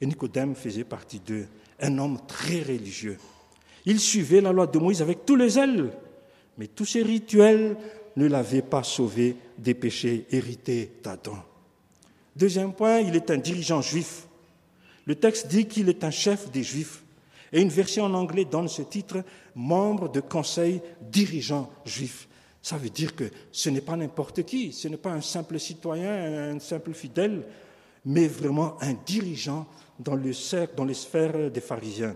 Et 0.00 0.06
Nicodème 0.06 0.56
faisait 0.56 0.82
partie 0.82 1.20
d'eux, 1.20 1.46
un 1.78 1.96
homme 1.96 2.18
très 2.26 2.62
religieux. 2.62 3.18
Il 3.86 4.00
suivait 4.00 4.40
la 4.40 4.50
loi 4.50 4.66
de 4.66 4.80
Moïse 4.80 5.00
avec 5.00 5.24
tous 5.24 5.36
les 5.36 5.60
ailes, 5.60 5.92
mais 6.56 6.66
tous 6.66 6.86
ces 6.86 7.04
rituels 7.04 7.76
ne 8.16 8.26
l'avaient 8.26 8.62
pas 8.62 8.82
sauvé 8.82 9.36
des 9.56 9.74
péchés 9.74 10.26
hérités 10.32 10.90
d'Adam. 11.04 11.36
Deuxième 12.38 12.72
point, 12.72 13.00
il 13.00 13.16
est 13.16 13.32
un 13.32 13.36
dirigeant 13.36 13.82
juif. 13.82 14.28
Le 15.06 15.16
texte 15.16 15.48
dit 15.48 15.66
qu'il 15.66 15.88
est 15.88 16.04
un 16.04 16.12
chef 16.12 16.52
des 16.52 16.62
juifs. 16.62 17.02
Et 17.52 17.60
une 17.60 17.68
version 17.68 18.04
en 18.04 18.14
anglais 18.14 18.44
donne 18.44 18.68
ce 18.68 18.82
titre 18.82 19.24
membre 19.56 20.08
de 20.08 20.20
conseil 20.20 20.80
dirigeant 21.00 21.68
juif. 21.84 22.28
Ça 22.62 22.76
veut 22.76 22.90
dire 22.90 23.16
que 23.16 23.24
ce 23.50 23.70
n'est 23.70 23.80
pas 23.80 23.96
n'importe 23.96 24.44
qui, 24.44 24.72
ce 24.72 24.86
n'est 24.86 24.98
pas 24.98 25.10
un 25.10 25.20
simple 25.20 25.58
citoyen, 25.58 26.54
un 26.54 26.60
simple 26.60 26.92
fidèle, 26.92 27.44
mais 28.04 28.28
vraiment 28.28 28.76
un 28.80 28.94
dirigeant 29.04 29.66
dans, 29.98 30.14
les 30.14 30.32
sphères 30.32 31.50
des 31.50 31.60
pharisiens. 31.60 32.14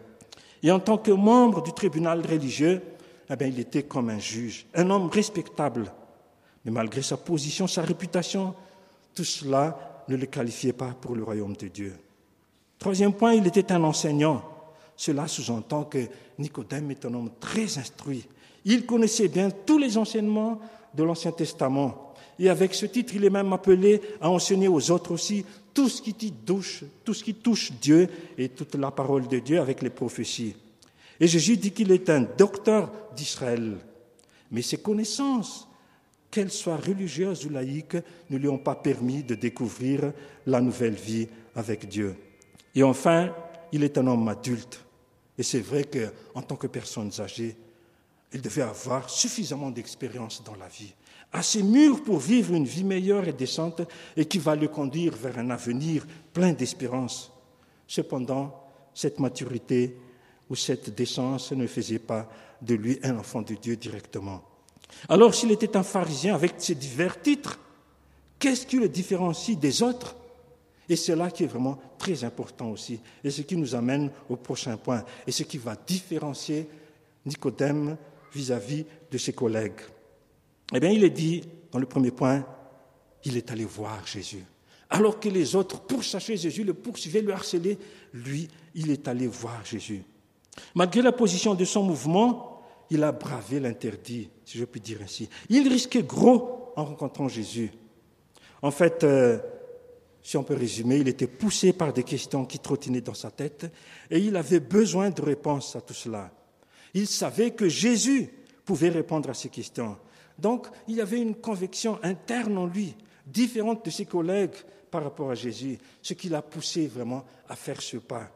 Et 0.62 0.70
en 0.70 0.78
tant 0.78 0.98
que 0.98 1.10
membre 1.10 1.64
du 1.64 1.72
tribunal 1.72 2.24
religieux, 2.24 2.80
eh 3.28 3.44
il 3.44 3.58
était 3.58 3.82
comme 3.82 4.10
un 4.10 4.20
juge, 4.20 4.66
un 4.74 4.88
homme 4.88 5.08
respectable. 5.08 5.90
Mais 6.64 6.70
malgré 6.70 7.02
sa 7.02 7.16
position, 7.16 7.66
sa 7.66 7.82
réputation, 7.82 8.54
tout 9.14 9.24
cela 9.24 9.91
ne 10.08 10.16
le 10.16 10.26
qualifiait 10.26 10.72
pas 10.72 10.94
pour 11.00 11.14
le 11.14 11.22
royaume 11.22 11.56
de 11.56 11.68
Dieu. 11.68 11.94
Troisième 12.78 13.12
point, 13.12 13.34
il 13.34 13.46
était 13.46 13.70
un 13.72 13.84
enseignant. 13.84 14.42
Cela 14.96 15.26
sous-entend 15.28 15.84
que 15.84 16.06
Nicodème 16.38 16.90
est 16.90 17.04
un 17.04 17.14
homme 17.14 17.30
très 17.40 17.78
instruit. 17.78 18.26
Il 18.64 18.86
connaissait 18.86 19.28
bien 19.28 19.50
tous 19.50 19.78
les 19.78 19.98
enseignements 19.98 20.60
de 20.94 21.02
l'Ancien 21.02 21.32
Testament. 21.32 22.14
Et 22.38 22.48
avec 22.48 22.74
ce 22.74 22.86
titre, 22.86 23.14
il 23.14 23.24
est 23.24 23.30
même 23.30 23.52
appelé 23.52 24.00
à 24.20 24.30
enseigner 24.30 24.68
aux 24.68 24.90
autres 24.90 25.12
aussi 25.12 25.44
tout 25.74 25.88
ce 25.88 26.02
qui 26.02 26.14
touche, 26.32 26.84
tout 27.04 27.14
ce 27.14 27.24
qui 27.24 27.34
touche 27.34 27.72
Dieu 27.80 28.08
et 28.36 28.48
toute 28.48 28.74
la 28.74 28.90
parole 28.90 29.28
de 29.28 29.38
Dieu 29.38 29.60
avec 29.60 29.82
les 29.82 29.90
prophéties. 29.90 30.54
Et 31.20 31.26
Jésus 31.26 31.56
dit 31.56 31.70
qu'il 31.70 31.92
est 31.92 32.10
un 32.10 32.26
docteur 32.36 32.90
d'Israël. 33.14 33.78
Mais 34.50 34.62
ses 34.62 34.78
connaissances, 34.78 35.68
qu'elles 36.32 36.50
soient 36.50 36.78
religieuses 36.78 37.44
ou 37.44 37.50
laïques, 37.50 37.98
ne 38.30 38.38
lui 38.38 38.48
ont 38.48 38.58
pas 38.58 38.74
permis 38.74 39.22
de 39.22 39.34
découvrir 39.34 40.12
la 40.46 40.60
nouvelle 40.60 40.94
vie 40.94 41.28
avec 41.54 41.86
Dieu. 41.86 42.16
Et 42.74 42.82
enfin, 42.82 43.32
il 43.70 43.84
est 43.84 43.98
un 43.98 44.06
homme 44.06 44.26
adulte. 44.26 44.80
Et 45.36 45.42
c'est 45.42 45.60
vrai 45.60 45.84
qu'en 45.84 46.40
tant 46.42 46.56
que 46.56 46.66
personne 46.66 47.10
âgée, 47.18 47.54
il 48.32 48.40
devait 48.40 48.62
avoir 48.62 49.10
suffisamment 49.10 49.70
d'expérience 49.70 50.42
dans 50.42 50.56
la 50.56 50.68
vie, 50.68 50.94
assez 51.32 51.62
mûr 51.62 52.02
pour 52.02 52.18
vivre 52.18 52.54
une 52.54 52.64
vie 52.64 52.84
meilleure 52.84 53.28
et 53.28 53.34
décente 53.34 53.82
et 54.16 54.24
qui 54.24 54.38
va 54.38 54.56
le 54.56 54.68
conduire 54.68 55.14
vers 55.14 55.38
un 55.38 55.50
avenir 55.50 56.06
plein 56.32 56.54
d'espérance. 56.54 57.30
Cependant, 57.86 58.58
cette 58.94 59.20
maturité 59.20 59.98
ou 60.48 60.54
cette 60.54 60.94
décence 60.94 61.52
ne 61.52 61.66
faisait 61.66 61.98
pas 61.98 62.26
de 62.62 62.74
lui 62.74 62.98
un 63.02 63.18
enfant 63.18 63.42
de 63.42 63.54
Dieu 63.54 63.76
directement. 63.76 64.42
Alors 65.08 65.34
s'il 65.34 65.50
était 65.52 65.76
un 65.76 65.82
pharisien 65.82 66.34
avec 66.34 66.54
ses 66.58 66.74
divers 66.74 67.20
titres, 67.20 67.58
qu'est-ce 68.38 68.66
qui 68.66 68.78
le 68.78 68.88
différencie 68.88 69.58
des 69.58 69.82
autres? 69.82 70.16
Et 70.88 70.96
c'est 70.96 71.16
là 71.16 71.30
qui 71.30 71.44
est 71.44 71.48
vraiment 71.48 71.78
très 71.98 72.24
important 72.24 72.70
aussi, 72.70 73.00
et 73.22 73.30
ce 73.30 73.42
qui 73.42 73.56
nous 73.56 73.74
amène 73.74 74.10
au 74.28 74.36
prochain 74.36 74.76
point, 74.76 75.04
et 75.26 75.32
ce 75.32 75.44
qui 75.44 75.58
va 75.58 75.76
différencier 75.86 76.68
Nicodème 77.24 77.96
vis-à-vis 78.34 78.84
de 79.10 79.18
ses 79.18 79.32
collègues 79.32 79.80
Eh 80.74 80.80
bien, 80.80 80.90
il 80.90 81.04
est 81.04 81.10
dit, 81.10 81.42
dans 81.70 81.78
le 81.78 81.86
premier 81.86 82.10
point, 82.10 82.44
il 83.24 83.36
est 83.36 83.50
allé 83.50 83.64
voir 83.64 84.06
Jésus. 84.06 84.44
Alors 84.90 85.20
que 85.20 85.28
les 85.28 85.54
autres 85.56 85.80
pourchassaient 85.80 86.36
Jésus, 86.36 86.64
le 86.64 86.74
poursuivaient, 86.74 87.22
le 87.22 87.32
harcelaient, 87.32 87.78
lui, 88.12 88.48
il 88.74 88.90
est 88.90 89.08
allé 89.08 89.26
voir 89.26 89.64
Jésus. 89.64 90.02
Malgré 90.74 91.00
la 91.00 91.12
position 91.12 91.54
de 91.54 91.64
son 91.64 91.82
mouvement, 91.82 92.62
il 92.90 93.02
a 93.02 93.12
bravé 93.12 93.58
l'interdit, 93.60 94.28
si 94.52 94.58
je 94.58 94.66
puis 94.66 94.82
dire 94.82 94.98
ainsi. 95.02 95.30
Il 95.48 95.66
risquait 95.66 96.02
gros 96.02 96.74
en 96.76 96.84
rencontrant 96.84 97.26
Jésus. 97.26 97.70
En 98.60 98.70
fait, 98.70 99.02
euh, 99.02 99.38
si 100.22 100.36
on 100.36 100.44
peut 100.44 100.54
résumer, 100.54 100.98
il 100.98 101.08
était 101.08 101.26
poussé 101.26 101.72
par 101.72 101.94
des 101.94 102.02
questions 102.02 102.44
qui 102.44 102.58
trottinaient 102.58 103.00
dans 103.00 103.14
sa 103.14 103.30
tête 103.30 103.72
et 104.10 104.18
il 104.18 104.36
avait 104.36 104.60
besoin 104.60 105.08
de 105.08 105.22
réponses 105.22 105.74
à 105.74 105.80
tout 105.80 105.94
cela. 105.94 106.30
Il 106.92 107.06
savait 107.06 107.52
que 107.52 107.66
Jésus 107.66 108.28
pouvait 108.66 108.90
répondre 108.90 109.30
à 109.30 109.34
ces 109.34 109.48
questions. 109.48 109.96
Donc, 110.38 110.66
il 110.86 111.00
avait 111.00 111.22
une 111.22 111.36
conviction 111.36 111.98
interne 112.02 112.58
en 112.58 112.66
lui, 112.66 112.94
différente 113.26 113.82
de 113.86 113.90
ses 113.90 114.04
collègues 114.04 114.56
par 114.90 115.02
rapport 115.02 115.30
à 115.30 115.34
Jésus, 115.34 115.78
ce 116.02 116.12
qui 116.12 116.28
l'a 116.28 116.42
poussé 116.42 116.88
vraiment 116.88 117.24
à 117.48 117.56
faire 117.56 117.80
ce 117.80 117.96
pas. 117.96 118.30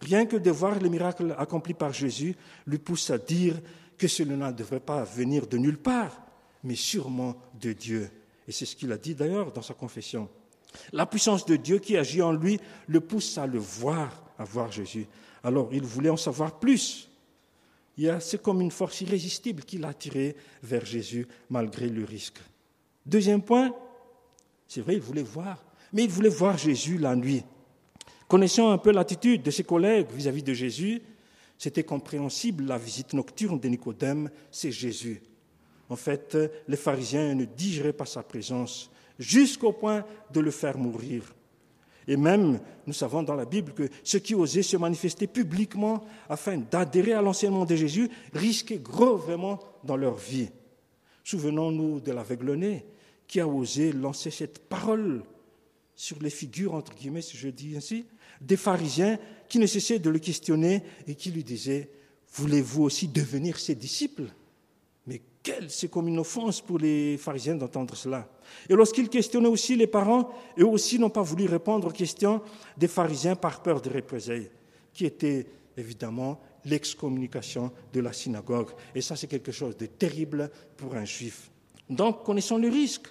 Rien 0.00 0.26
que 0.26 0.36
de 0.36 0.50
voir 0.50 0.80
les 0.80 0.90
miracles 0.90 1.36
accomplis 1.38 1.74
par 1.74 1.92
Jésus 1.92 2.34
lui 2.66 2.78
pousse 2.78 3.10
à 3.10 3.18
dire 3.18 3.54
que 3.98 4.08
cela 4.08 4.36
ne 4.36 4.52
devrait 4.52 4.80
pas 4.80 5.04
venir 5.04 5.46
de 5.46 5.58
nulle 5.58 5.78
part, 5.78 6.22
mais 6.64 6.76
sûrement 6.76 7.36
de 7.60 7.72
Dieu. 7.72 8.10
Et 8.46 8.52
c'est 8.52 8.64
ce 8.64 8.76
qu'il 8.76 8.92
a 8.92 8.96
dit 8.96 9.14
d'ailleurs 9.14 9.52
dans 9.52 9.62
sa 9.62 9.74
confession. 9.74 10.28
La 10.92 11.06
puissance 11.06 11.44
de 11.44 11.56
Dieu 11.56 11.78
qui 11.78 11.96
agit 11.96 12.22
en 12.22 12.32
lui 12.32 12.60
le 12.86 13.00
pousse 13.00 13.36
à 13.36 13.46
le 13.46 13.58
voir, 13.58 14.22
à 14.38 14.44
voir 14.44 14.70
Jésus. 14.70 15.06
Alors 15.42 15.68
il 15.72 15.82
voulait 15.82 16.10
en 16.10 16.16
savoir 16.16 16.58
plus. 16.58 17.08
C'est 18.20 18.40
comme 18.40 18.60
une 18.60 18.70
force 18.70 19.00
irrésistible 19.00 19.64
qui 19.64 19.78
l'a 19.78 19.88
attiré 19.88 20.36
vers 20.62 20.86
Jésus 20.86 21.26
malgré 21.50 21.88
le 21.88 22.04
risque. 22.04 22.38
Deuxième 23.04 23.42
point, 23.42 23.74
c'est 24.68 24.82
vrai, 24.82 24.94
il 24.94 25.00
voulait 25.00 25.22
voir, 25.22 25.64
mais 25.92 26.04
il 26.04 26.10
voulait 26.10 26.28
voir 26.28 26.56
Jésus 26.56 26.98
la 26.98 27.16
nuit. 27.16 27.42
Connaissant 28.28 28.70
un 28.70 28.78
peu 28.78 28.92
l'attitude 28.92 29.42
de 29.42 29.50
ses 29.50 29.64
collègues 29.64 30.06
vis-à-vis 30.12 30.42
de 30.42 30.52
Jésus, 30.52 31.02
c'était 31.58 31.84
compréhensible 31.84 32.64
la 32.64 32.78
visite 32.78 33.12
nocturne 33.12 33.58
de 33.58 33.68
Nicodème, 33.68 34.30
c'est 34.50 34.70
Jésus. 34.70 35.20
En 35.88 35.96
fait, 35.96 36.36
les 36.68 36.76
pharisiens 36.76 37.34
ne 37.34 37.44
digéraient 37.44 37.92
pas 37.92 38.06
sa 38.06 38.22
présence 38.22 38.90
jusqu'au 39.18 39.72
point 39.72 40.04
de 40.32 40.40
le 40.40 40.50
faire 40.50 40.78
mourir. 40.78 41.34
Et 42.06 42.16
même, 42.16 42.60
nous 42.86 42.92
savons 42.92 43.22
dans 43.22 43.34
la 43.34 43.44
Bible 43.44 43.74
que 43.74 43.88
ceux 44.02 44.20
qui 44.20 44.34
osaient 44.34 44.62
se 44.62 44.76
manifester 44.76 45.26
publiquement 45.26 46.06
afin 46.28 46.56
d'adhérer 46.56 47.12
à 47.12 47.20
l'enseignement 47.20 47.66
de 47.66 47.76
Jésus 47.76 48.08
risquaient 48.32 48.78
gros 48.78 49.16
vraiment 49.16 49.58
dans 49.84 49.96
leur 49.96 50.14
vie. 50.14 50.48
Souvenons-nous 51.24 52.00
de 52.00 52.12
l'aveugle-né 52.12 52.86
qui 53.26 53.40
a 53.40 53.46
osé 53.46 53.92
lancer 53.92 54.30
cette 54.30 54.60
parole 54.68 55.22
sur 55.94 56.18
les 56.22 56.30
figures, 56.30 56.74
entre 56.74 56.94
guillemets, 56.94 57.20
si 57.20 57.36
je 57.36 57.48
dis 57.48 57.76
ainsi, 57.76 58.06
des 58.40 58.56
pharisiens 58.56 59.18
qui 59.48 59.58
ne 59.58 59.66
cessaient 59.66 59.98
de 59.98 60.10
le 60.10 60.18
questionner 60.18 60.82
et 61.06 61.14
qui 61.14 61.30
lui 61.30 61.44
disaient, 61.44 61.90
voulez-vous 62.32 62.84
aussi 62.84 63.08
devenir 63.08 63.58
ses 63.58 63.74
disciples? 63.74 64.26
Mais 65.06 65.22
quelle, 65.42 65.70
c'est 65.70 65.88
comme 65.88 66.08
une 66.08 66.18
offense 66.18 66.60
pour 66.60 66.78
les 66.78 67.16
pharisiens 67.16 67.54
d'entendre 67.54 67.94
cela. 67.94 68.28
Et 68.68 68.74
lorsqu'il 68.74 69.08
questionnait 69.08 69.48
aussi 69.48 69.76
les 69.76 69.86
parents, 69.86 70.30
eux 70.58 70.66
aussi 70.66 70.98
n'ont 70.98 71.10
pas 71.10 71.22
voulu 71.22 71.46
répondre 71.46 71.88
aux 71.88 71.92
questions 71.92 72.42
des 72.76 72.88
pharisiens 72.88 73.36
par 73.36 73.62
peur 73.62 73.80
de 73.80 73.90
représailles, 73.90 74.50
qui 74.92 75.06
était 75.06 75.46
évidemment 75.76 76.40
l'excommunication 76.64 77.72
de 77.92 78.00
la 78.00 78.12
synagogue. 78.12 78.70
Et 78.94 79.00
ça, 79.00 79.16
c'est 79.16 79.28
quelque 79.28 79.52
chose 79.52 79.76
de 79.76 79.86
terrible 79.86 80.50
pour 80.76 80.94
un 80.94 81.04
juif. 81.04 81.50
Donc, 81.88 82.24
connaissons 82.24 82.58
le 82.58 82.68
risque. 82.68 83.08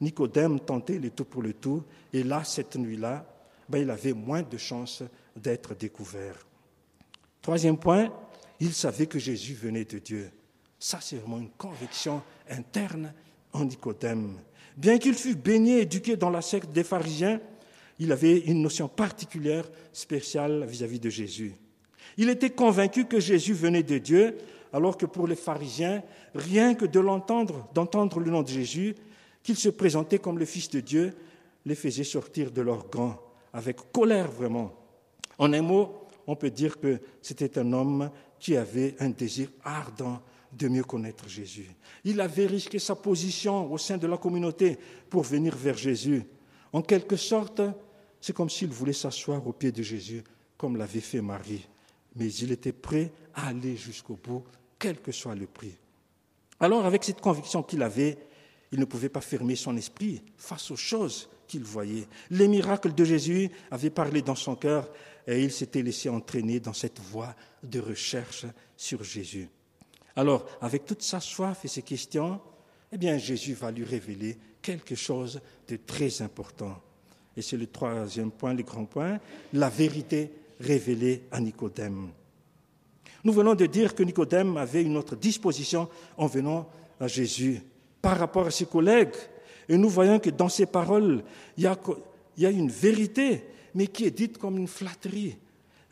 Nicodème 0.00 0.60
tentait 0.60 0.98
le 0.98 1.10
tout 1.10 1.24
pour 1.24 1.42
le 1.42 1.54
tout, 1.54 1.82
et 2.12 2.22
là, 2.22 2.44
cette 2.44 2.76
nuit-là, 2.76 3.26
ben, 3.68 3.78
il 3.78 3.90
avait 3.90 4.12
moins 4.12 4.42
de 4.42 4.56
chances 4.56 5.02
d'être 5.36 5.74
découvert. 5.74 6.46
Troisième 7.42 7.78
point, 7.78 8.12
il 8.60 8.72
savait 8.72 9.06
que 9.06 9.18
Jésus 9.18 9.54
venait 9.54 9.84
de 9.84 9.98
Dieu. 9.98 10.30
Ça, 10.78 10.98
c'est 11.00 11.16
vraiment 11.16 11.38
une 11.38 11.50
conviction 11.50 12.22
interne 12.48 13.12
en 13.52 13.64
Nicodème. 13.64 14.38
Bien 14.76 14.98
qu'il 14.98 15.14
fût 15.14 15.34
baigné, 15.34 15.80
éduqué 15.80 16.16
dans 16.16 16.30
la 16.30 16.42
secte 16.42 16.70
des 16.70 16.84
pharisiens, 16.84 17.40
il 17.98 18.12
avait 18.12 18.38
une 18.38 18.62
notion 18.62 18.88
particulière, 18.88 19.68
spéciale 19.92 20.64
vis-à-vis 20.66 21.00
de 21.00 21.10
Jésus. 21.10 21.54
Il 22.16 22.28
était 22.28 22.50
convaincu 22.50 23.06
que 23.06 23.20
Jésus 23.20 23.54
venait 23.54 23.82
de 23.82 23.98
Dieu, 23.98 24.36
alors 24.72 24.96
que 24.96 25.06
pour 25.06 25.26
les 25.26 25.36
pharisiens, 25.36 26.02
rien 26.34 26.74
que 26.74 26.84
de 26.84 27.00
l'entendre, 27.00 27.68
d'entendre 27.74 28.20
le 28.20 28.30
nom 28.30 28.42
de 28.42 28.48
Jésus, 28.48 28.94
qu'il 29.42 29.56
se 29.56 29.68
présentait 29.68 30.18
comme 30.18 30.38
le 30.38 30.44
Fils 30.44 30.70
de 30.70 30.80
Dieu, 30.80 31.16
les 31.64 31.74
faisait 31.74 32.04
sortir 32.04 32.50
de 32.50 32.62
leur 32.62 32.88
gants 32.88 33.18
avec 33.52 33.92
colère 33.92 34.30
vraiment. 34.30 34.72
En 35.38 35.52
un 35.52 35.62
mot, 35.62 36.06
on 36.26 36.36
peut 36.36 36.50
dire 36.50 36.78
que 36.78 37.00
c'était 37.22 37.58
un 37.58 37.72
homme 37.72 38.10
qui 38.38 38.56
avait 38.56 38.94
un 39.00 39.10
désir 39.10 39.48
ardent 39.64 40.20
de 40.52 40.68
mieux 40.68 40.84
connaître 40.84 41.28
Jésus. 41.28 41.68
Il 42.04 42.20
avait 42.20 42.46
risqué 42.46 42.78
sa 42.78 42.94
position 42.94 43.70
au 43.72 43.78
sein 43.78 43.98
de 43.98 44.06
la 44.06 44.16
communauté 44.16 44.78
pour 45.10 45.22
venir 45.22 45.56
vers 45.56 45.76
Jésus. 45.76 46.22
En 46.72 46.82
quelque 46.82 47.16
sorte, 47.16 47.60
c'est 48.20 48.34
comme 48.34 48.50
s'il 48.50 48.68
voulait 48.68 48.92
s'asseoir 48.92 49.46
au 49.46 49.52
pied 49.52 49.72
de 49.72 49.82
Jésus, 49.82 50.22
comme 50.56 50.76
l'avait 50.76 51.00
fait 51.00 51.20
Marie. 51.20 51.66
Mais 52.16 52.32
il 52.32 52.52
était 52.52 52.72
prêt 52.72 53.12
à 53.34 53.48
aller 53.48 53.76
jusqu'au 53.76 54.18
bout, 54.22 54.44
quel 54.78 55.00
que 55.00 55.12
soit 55.12 55.34
le 55.34 55.46
prix. 55.46 55.74
Alors, 56.60 56.84
avec 56.84 57.04
cette 57.04 57.20
conviction 57.20 57.62
qu'il 57.62 57.82
avait, 57.82 58.18
il 58.72 58.80
ne 58.80 58.84
pouvait 58.84 59.08
pas 59.08 59.20
fermer 59.20 59.54
son 59.54 59.76
esprit 59.76 60.22
face 60.36 60.70
aux 60.70 60.76
choses 60.76 61.28
qu'il 61.48 61.64
voyait. 61.64 62.06
Les 62.30 62.46
miracles 62.46 62.94
de 62.94 63.04
Jésus 63.04 63.50
avaient 63.70 63.90
parlé 63.90 64.22
dans 64.22 64.36
son 64.36 64.54
cœur 64.54 64.88
et 65.26 65.42
il 65.42 65.50
s'était 65.50 65.82
laissé 65.82 66.08
entraîner 66.08 66.60
dans 66.60 66.72
cette 66.72 67.00
voie 67.00 67.34
de 67.62 67.80
recherche 67.80 68.46
sur 68.76 69.02
Jésus. 69.02 69.48
Alors, 70.14 70.46
avec 70.60 70.84
toute 70.86 71.02
sa 71.02 71.20
soif 71.20 71.64
et 71.64 71.68
ses 71.68 71.82
questions, 71.82 72.40
eh 72.92 72.98
bien, 72.98 73.18
Jésus 73.18 73.54
va 73.54 73.70
lui 73.70 73.84
révéler 73.84 74.38
quelque 74.62 74.94
chose 74.94 75.40
de 75.68 75.76
très 75.76 76.22
important. 76.22 76.80
Et 77.36 77.42
c'est 77.42 77.56
le 77.56 77.66
troisième 77.66 78.30
point, 78.30 78.54
le 78.54 78.62
grand 78.62 78.84
point, 78.84 79.18
la 79.52 79.68
vérité 79.68 80.30
révélée 80.60 81.22
à 81.30 81.40
Nicodème. 81.40 82.08
Nous 83.24 83.32
venons 83.32 83.54
de 83.54 83.66
dire 83.66 83.94
que 83.94 84.02
Nicodème 84.02 84.56
avait 84.56 84.82
une 84.82 84.96
autre 84.96 85.16
disposition 85.16 85.88
en 86.16 86.26
venant 86.26 86.68
à 87.00 87.06
Jésus 87.06 87.60
par 88.00 88.18
rapport 88.18 88.46
à 88.46 88.50
ses 88.50 88.66
collègues 88.66 89.14
et 89.68 89.76
nous 89.76 89.88
voyons 89.88 90.18
que 90.18 90.30
dans 90.30 90.48
ces 90.48 90.66
paroles, 90.66 91.22
il 91.56 91.64
y 91.64 92.46
a, 92.46 92.50
une 92.50 92.70
vérité, 92.70 93.44
mais 93.74 93.86
qui 93.86 94.04
est 94.06 94.10
dite 94.10 94.38
comme 94.38 94.56
une 94.56 94.68
flatterie. 94.68 95.36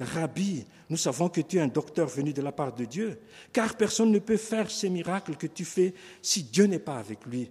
Rabbi, 0.01 0.65
nous 0.89 0.97
savons 0.97 1.29
que 1.29 1.41
tu 1.41 1.57
es 1.57 1.61
un 1.61 1.69
docteur 1.69 2.09
venu 2.09 2.33
de 2.33 2.43
la 2.43 2.53
part 2.53 2.75
de 2.75 2.85
Dieu, 2.85 3.19
car 3.53 3.77
personne 3.77 4.11
ne 4.11 4.19
peut 4.19 4.37
faire 4.37 4.71
ces 4.71 4.89
miracles 4.89 5.37
que 5.37 5.47
tu 5.47 5.65
fais 5.65 5.95
si 6.23 6.45
Dieu 6.45 6.65
n'est 6.65 6.79
pas 6.79 6.99
avec 6.99 7.25
lui. 7.27 7.51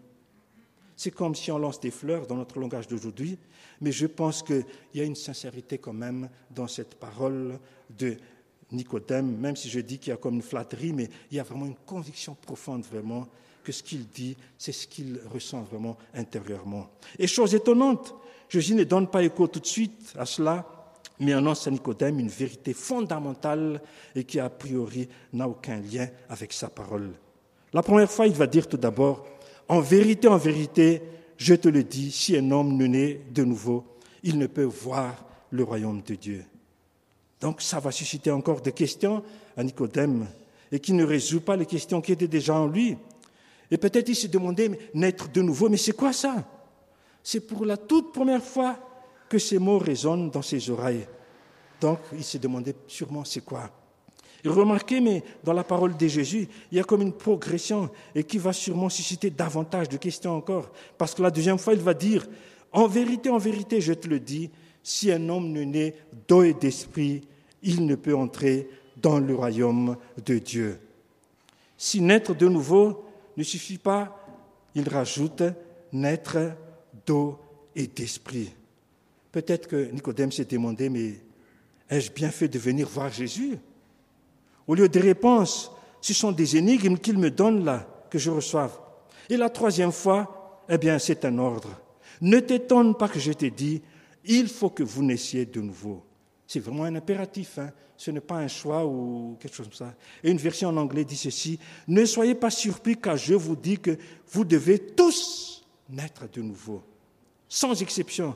C'est 0.96 1.12
comme 1.12 1.36
si 1.36 1.51
on 1.51 1.58
lance 1.58 1.79
des 1.79 1.91
fleurs 1.91 2.25
dans 2.25 2.36
notre 2.36 2.60
langage 2.60 2.88
d'aujourd'hui, 2.88 3.38
mais 3.82 3.91
je 3.91 4.08
pense 4.08 4.41
qu'il 4.41 4.65
y 4.94 5.01
a 5.01 5.03
une 5.03 5.15
sincérité 5.15 5.77
quand 5.77 5.94
même 5.94 6.29
dans 6.50 6.67
cette 6.67 6.96
parole 6.96 7.60
de 7.98 8.15
Nicodème, 8.72 9.38
même 9.38 9.55
si 9.55 9.70
je 9.70 9.79
dis 9.79 10.00
qu'il 10.00 10.12
y 10.12 10.13
a 10.13 10.17
comme 10.17 10.36
une 10.36 10.41
flatterie, 10.41 10.94
mais 10.94 11.10
il 11.29 11.38
y 11.38 11.39
a 11.39 11.44
vraiment 11.44 11.65
une 11.65 11.75
conviction 11.75 12.36
profonde 12.36 12.84
vraiment 12.84 13.27
que 13.65 13.72
ce 13.72 13.84
qu'il 13.84 14.07
dit, 14.07 14.38
c'est 14.57 14.72
ce 14.72 14.88
qu'il 14.88 15.19
ressent 15.34 15.63
vraiment 15.63 15.98
intérieurement. 16.13 16.88
Et 17.19 17.27
chose 17.27 17.55
étonnante, 17.55 18.15
Jésus 18.48 18.75
ne 18.75 18.84
donne 18.84 19.07
pas 19.07 19.24
écho 19.24 19.48
tout 19.48 19.60
de 19.60 19.65
suite 19.65 20.13
à 20.17 20.25
cela, 20.25 20.65
mais 21.19 21.34
annonce 21.34 21.67
à 21.67 21.72
Nicodème 21.72 22.19
une 22.19 22.29
vérité 22.29 22.74
fondamentale 22.74 23.81
et 24.15 24.24
qui 24.24 24.39
a 24.39 24.50
priori 24.50 25.10
n'a 25.34 25.48
aucun 25.48 25.79
lien 25.79 26.07
avec 26.29 26.53
sa 26.53 26.69
parole. 26.69 27.12
La 27.74 27.81
première 27.81 28.12
fois, 28.12 28.27
il 28.27 28.34
va 28.34 28.48
dire 28.48 28.67
tout 28.69 28.77
d'abord, 28.77 29.25
en 29.67 29.79
vérité, 29.79 30.27
en 30.27 30.38
vérité, 30.38 31.01
je 31.38 31.55
te 31.55 31.67
le 31.67 31.84
dis, 31.84 32.12
si 32.12 32.38
un 32.38 32.51
homme 32.51 32.77
ne 32.77 32.86
naît 32.86 33.22
de 33.31 33.43
nouveau, 33.43 33.84
il 34.24 34.38
ne 34.38 34.48
peut 34.48 34.63
voir 34.63 35.25
le 35.50 35.63
royaume 35.63 36.01
de 36.01 36.15
Dieu. 36.15 36.45
Donc 37.41 37.62
ça 37.62 37.79
va 37.79 37.91
susciter 37.91 38.31
encore 38.31 38.62
des 38.62 38.72
questions 38.72 39.24
à 39.57 39.63
Nicodème 39.63 40.27
et 40.72 40.79
qui 40.79 40.93
ne 40.93 41.03
résout 41.03 41.41
pas 41.41 41.55
les 41.55 41.65
questions 41.65 42.01
qui 42.01 42.12
étaient 42.12 42.27
déjà 42.27 42.55
en 42.55 42.67
lui. 42.67 42.98
Et 43.72 43.77
peut-être 43.77 44.10
il 44.10 44.15
se 44.15 44.27
demandait, 44.27 44.72
naître 44.93 45.29
de 45.29 45.41
nouveau, 45.41 45.69
mais 45.69 45.77
c'est 45.77 45.95
quoi 45.95 46.13
ça? 46.13 46.48
C'est 47.24 47.41
pour 47.41 47.65
la 47.65 47.77
toute 47.77 48.13
première 48.13 48.43
fois 48.43 48.77
que 49.27 49.39
ces 49.39 49.57
mots 49.57 49.79
résonnent 49.79 50.29
dans 50.29 50.41
ses 50.41 50.69
oreilles. 50.69 51.07
Donc 51.81 52.00
il 52.13 52.24
se 52.24 52.38
demandait 52.38 52.75
sûrement 52.88 53.24
c'est 53.24 53.41
quoi 53.41 53.72
remarquez, 54.50 55.00
mais 55.00 55.24
dans 55.43 55.53
la 55.53 55.63
parole 55.63 55.95
de 55.95 56.07
Jésus, 56.07 56.48
il 56.72 56.77
y 56.77 56.81
a 56.81 56.84
comme 56.84 57.01
une 57.01 57.13
progression 57.13 57.89
et 58.13 58.24
qui 58.24 58.38
va 58.38 58.53
sûrement 58.53 58.89
susciter 58.89 59.29
davantage 59.29 59.89
de 59.89 59.98
questions 59.98 60.36
encore. 60.36 60.72
Parce 60.98 61.13
que 61.13 61.22
la 61.22 61.31
deuxième 61.31 61.57
fois, 61.57 61.74
il 61.74 61.79
va 61.79 61.93
dire, 61.93 62.27
en 62.72 62.88
vérité, 62.88 63.29
en 63.29 63.38
vérité, 63.38 63.81
je 63.81 63.93
te 63.93 64.07
le 64.07 64.19
dis, 64.19 64.50
si 64.84 65.12
un 65.12 65.29
homme 65.29 65.51
ne 65.51 65.63
naît 65.63 65.95
d'eau 66.27 66.43
et 66.43 66.53
d'esprit, 66.53 67.22
il 67.63 67.86
ne 67.86 67.95
peut 67.95 68.15
entrer 68.15 68.69
dans 68.98 69.19
le 69.19 69.34
royaume 69.34 69.98
de 70.25 70.38
Dieu. 70.38 70.79
Si 71.77 72.01
naître 72.01 72.36
de 72.36 72.48
nouveau, 72.48 73.03
ne 73.38 73.44
suffit 73.44 73.77
pas, 73.77 74.18
il 74.75 74.88
rajoute 74.89 75.44
naître 75.92 76.38
d'eau 77.06 77.39
et 77.75 77.88
d'esprit. 77.88 78.54
Peut-être 79.32 79.68
que 79.68 79.92
Nicodème 79.92 80.32
s'est 80.32 80.46
demandé, 80.46 80.89
mais 80.89 81.15
ai-je 81.89 82.12
bien 82.12 82.30
fait 82.30 82.48
de 82.48 82.60
venir 82.60 82.88
voir 82.88 83.12
Jésus? 83.12 83.58
Au 84.68 84.75
lieu 84.75 84.89
de 84.89 85.00
réponse, 85.00 85.72
ce 86.01 86.13
sont 86.13 86.32
des 86.32 86.58
énigmes 86.58 86.98
qu'il 86.98 87.18
me 87.18 87.32
donne 87.32 87.65
là, 87.65 87.88
que 88.10 88.18
je 88.18 88.32
reçoive. 88.32 88.72
Et 89.30 89.38
la 89.38 89.50
troisième 89.50 89.92
fois, 89.92 90.63
eh 90.70 90.77
bien, 90.77 91.00
c'est 91.00 91.25
un 91.25 91.38
ordre. 91.38 91.70
Ne 92.22 92.39
t'étonne 92.39 92.96
pas 92.96 93.10
que 93.10 93.20
je 93.20 93.32
t'ai 93.32 93.51
dit, 93.51 93.82
il 94.24 94.48
faut 94.48 94.70
que 94.70 94.84
vous 94.84 95.04
naissiez 95.04 95.46
de 95.46 95.62
nouveau. 95.62 96.04
C'est 96.47 96.59
vraiment 96.59 96.83
un 96.83 96.95
impératif, 96.95 97.57
hein. 97.57 97.71
ce 97.97 98.11
n'est 98.11 98.21
pas 98.21 98.35
un 98.35 98.47
choix 98.47 98.85
ou 98.85 99.37
quelque 99.39 99.55
chose 99.55 99.67
comme 99.67 99.75
ça. 99.75 99.95
Et 100.23 100.29
une 100.29 100.37
version 100.37 100.69
en 100.69 100.77
anglais 100.77 101.03
dit 101.03 101.15
ceci, 101.15 101.59
ne 101.87 102.05
soyez 102.05 102.35
pas 102.35 102.51
surpris 102.51 102.95
car 102.97 103.17
je 103.17 103.33
vous 103.33 103.55
dis 103.55 103.79
que 103.79 103.97
vous 104.31 104.45
devez 104.45 104.79
tous 104.79 105.65
naître 105.89 106.29
de 106.31 106.41
nouveau, 106.41 106.83
sans 107.49 107.81
exception. 107.81 108.35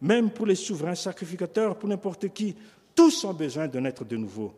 Même 0.00 0.30
pour 0.30 0.46
les 0.46 0.54
souverains 0.54 0.94
sacrificateurs, 0.94 1.76
pour 1.76 1.88
n'importe 1.88 2.28
qui, 2.32 2.54
tous 2.94 3.24
ont 3.24 3.34
besoin 3.34 3.66
de 3.66 3.80
naître 3.80 4.04
de 4.04 4.16
nouveau. 4.16 4.52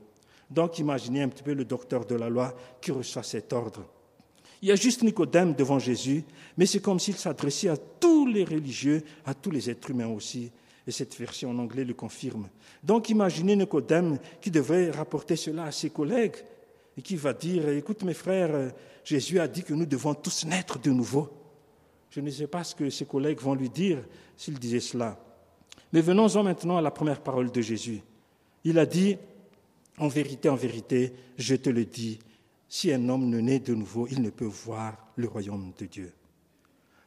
Donc 0.50 0.78
imaginez 0.78 1.22
un 1.22 1.28
petit 1.28 1.42
peu 1.42 1.54
le 1.54 1.64
docteur 1.64 2.04
de 2.04 2.16
la 2.16 2.28
loi 2.28 2.54
qui 2.80 2.90
reçoit 2.90 3.22
cet 3.22 3.52
ordre. 3.52 3.86
Il 4.62 4.68
y 4.68 4.72
a 4.72 4.76
juste 4.76 5.02
Nicodème 5.02 5.54
devant 5.54 5.78
Jésus, 5.78 6.22
mais 6.58 6.66
c'est 6.66 6.80
comme 6.80 7.00
s'il 7.00 7.16
s'adressait 7.16 7.68
à 7.68 7.76
tous 7.76 8.26
les 8.26 8.44
religieux, 8.44 9.02
à 9.24 9.32
tous 9.32 9.50
les 9.50 9.70
êtres 9.70 9.90
humains 9.90 10.08
aussi. 10.08 10.50
Et 10.90 10.92
cette 10.92 11.16
version 11.16 11.50
en 11.50 11.58
anglais 11.60 11.84
le 11.84 11.94
confirme. 11.94 12.48
Donc 12.82 13.10
imaginez 13.10 13.54
Nicodème 13.54 14.18
qui 14.40 14.50
devrait 14.50 14.90
rapporter 14.90 15.36
cela 15.36 15.66
à 15.66 15.70
ses 15.70 15.90
collègues 15.90 16.34
et 16.98 17.00
qui 17.00 17.14
va 17.14 17.32
dire, 17.32 17.68
écoute 17.68 18.02
mes 18.02 18.12
frères, 18.12 18.72
Jésus 19.04 19.38
a 19.38 19.46
dit 19.46 19.62
que 19.62 19.72
nous 19.72 19.86
devons 19.86 20.14
tous 20.14 20.46
naître 20.46 20.80
de 20.80 20.90
nouveau. 20.90 21.30
Je 22.10 22.18
ne 22.18 22.28
sais 22.28 22.48
pas 22.48 22.64
ce 22.64 22.74
que 22.74 22.90
ses 22.90 23.04
collègues 23.04 23.38
vont 23.38 23.54
lui 23.54 23.70
dire 23.70 23.98
s'il 24.36 24.58
disait 24.58 24.80
cela. 24.80 25.16
Mais 25.92 26.00
venons-en 26.00 26.42
maintenant 26.42 26.78
à 26.78 26.82
la 26.82 26.90
première 26.90 27.20
parole 27.20 27.52
de 27.52 27.60
Jésus. 27.60 28.02
Il 28.64 28.76
a 28.76 28.84
dit, 28.84 29.16
en 29.96 30.08
vérité, 30.08 30.48
en 30.48 30.56
vérité, 30.56 31.12
je 31.38 31.54
te 31.54 31.70
le 31.70 31.84
dis, 31.84 32.18
si 32.68 32.92
un 32.92 33.08
homme 33.08 33.28
ne 33.28 33.38
naît 33.38 33.60
de 33.60 33.76
nouveau, 33.76 34.08
il 34.08 34.22
ne 34.22 34.30
peut 34.30 34.44
voir 34.44 35.06
le 35.14 35.28
royaume 35.28 35.72
de 35.78 35.86
Dieu. 35.86 36.12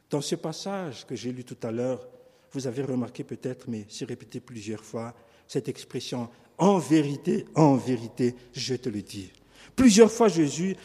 Dans 0.10 0.22
ce 0.22 0.36
passage 0.36 1.06
que 1.06 1.18
j'ai 1.18 1.34
lu 1.34 1.44
tout 1.44 1.58
à 1.64 1.72
l'heure, 1.72 2.08
vous 2.54 2.68
avez 2.68 2.84
remarqué 2.84 3.24
peut-être, 3.24 3.66
mais 3.68 3.86
c'est 3.90 4.06
répété 4.06 4.40
plusieurs 4.40 4.84
fois, 4.84 5.14
cette 5.48 5.68
expression 5.68 6.30
en 6.58 6.78
vérité, 6.78 7.46
en 7.56 7.76
vérité, 7.76 8.36
je 8.54 8.76
te 8.76 8.90
le 8.90 9.02
dis. 9.02 9.32
Plusieurs 9.76 10.12
fois 10.12 10.28
Jésus, 10.28 10.76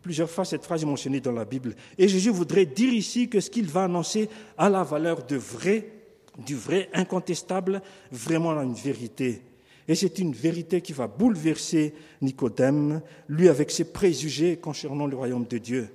plusieurs 0.00 0.30
fois 0.30 0.44
cette 0.44 0.64
phrase 0.64 0.82
est 0.82 0.86
mentionnée 0.86 1.20
dans 1.20 1.32
la 1.32 1.44
Bible. 1.44 1.74
Et 1.98 2.08
Jésus 2.08 2.30
voudrait 2.30 2.66
dire 2.66 2.92
ici 2.92 3.28
que 3.28 3.40
ce 3.40 3.50
qu'il 3.50 3.66
va 3.66 3.84
annoncer 3.84 4.28
a 4.56 4.70
la 4.70 4.82
valeur 4.82 5.24
de 5.26 5.36
vrai, 5.36 5.92
du 6.38 6.56
vrai, 6.56 6.88
incontestable, 6.94 7.82
vraiment 8.10 8.58
une 8.62 8.74
vérité. 8.74 9.42
Et 9.86 9.94
c'est 9.94 10.18
une 10.18 10.32
vérité 10.32 10.80
qui 10.80 10.92
va 10.92 11.06
bouleverser 11.06 11.94
Nicodème, 12.20 13.00
lui 13.28 13.48
avec 13.48 13.70
ses 13.70 13.84
préjugés 13.84 14.56
concernant 14.56 15.06
le 15.06 15.16
royaume 15.16 15.46
de 15.46 15.58
Dieu. 15.58 15.88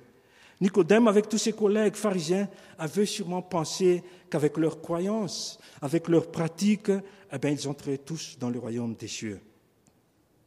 Nicodème, 0.60 1.08
avec 1.08 1.28
tous 1.28 1.38
ses 1.38 1.52
collègues 1.52 1.96
pharisiens, 1.96 2.48
avait 2.78 3.06
sûrement 3.06 3.42
pensé 3.42 4.02
qu'avec 4.30 4.56
leurs 4.56 4.80
croyances, 4.80 5.58
avec 5.82 6.08
leurs 6.08 6.30
pratiques, 6.30 6.90
eh 7.32 7.38
bien, 7.38 7.50
ils 7.50 7.68
entraient 7.68 7.98
tous 7.98 8.36
dans 8.38 8.50
le 8.50 8.58
royaume 8.58 8.94
des 8.94 9.08
cieux. 9.08 9.40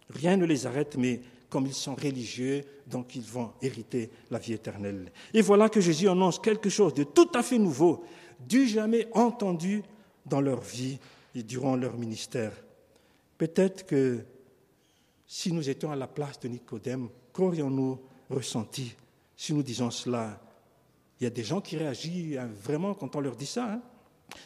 Rien 0.09 0.37
ne 0.37 0.45
les 0.45 0.65
arrête, 0.65 0.95
mais 0.97 1.21
comme 1.49 1.65
ils 1.65 1.73
sont 1.73 1.95
religieux, 1.95 2.63
donc 2.87 3.15
ils 3.15 3.23
vont 3.23 3.51
hériter 3.61 4.09
la 4.31 4.39
vie 4.39 4.53
éternelle. 4.53 5.11
Et 5.33 5.41
voilà 5.41 5.69
que 5.69 5.81
Jésus 5.81 6.09
annonce 6.09 6.39
quelque 6.39 6.69
chose 6.69 6.93
de 6.93 7.03
tout 7.03 7.29
à 7.33 7.43
fait 7.43 7.57
nouveau, 7.57 8.03
du 8.39 8.67
jamais 8.67 9.07
entendu 9.13 9.83
dans 10.25 10.41
leur 10.41 10.61
vie 10.61 10.99
et 11.35 11.43
durant 11.43 11.75
leur 11.75 11.97
ministère. 11.97 12.51
Peut-être 13.37 13.85
que 13.85 14.19
si 15.25 15.51
nous 15.51 15.69
étions 15.69 15.91
à 15.91 15.95
la 15.95 16.07
place 16.07 16.39
de 16.39 16.47
Nicodème, 16.47 17.09
qu'aurions-nous 17.33 17.99
ressenti 18.29 18.95
si 19.37 19.53
nous 19.53 19.63
disons 19.63 19.91
cela 19.91 20.41
Il 21.21 21.23
y 21.23 21.27
a 21.27 21.29
des 21.29 21.43
gens 21.43 21.61
qui 21.61 21.77
réagissent 21.77 22.37
hein, 22.37 22.49
vraiment 22.61 22.95
quand 22.95 23.15
on 23.15 23.21
leur 23.21 23.35
dit 23.35 23.45
ça. 23.45 23.71
Hein. 23.71 23.81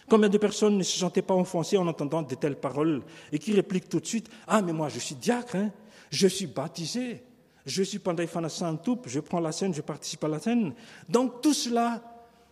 Combien 0.07 0.29
de 0.29 0.38
personnes 0.38 0.77
ne 0.77 0.83
se 0.83 1.00
sentaient 1.00 1.24
pas 1.24 1.33
offensées 1.33 1.77
en 1.77 1.88
entendant 1.88 2.21
de 2.21 2.36
telles 2.36 2.59
paroles 2.59 3.01
et 3.31 3.39
qui 3.39 3.53
répliquent 3.53 3.89
tout 3.89 4.00
de 4.00 4.05
suite 4.05 4.29
Ah, 4.48 4.61
mais 4.61 4.74
moi 4.74 4.89
je 4.89 5.00
suis 5.00 5.16
diacre, 5.16 5.55
hein. 5.55 5.72
je 6.11 6.27
suis 6.27 6.46
baptisé, 6.46 7.24
je 7.66 7.81
suis 7.81 8.00
pendant 8.00 8.77
tout, 8.77 9.00
je 9.05 9.20
prends 9.22 9.39
la 9.39 9.51
scène, 9.51 9.74
je 9.74 9.81
participe 9.81 10.24
à 10.25 10.27
la 10.27 10.39
scène. 10.39 10.74
Donc 11.09 11.42
tout 11.42 11.53
cela, 11.53 12.03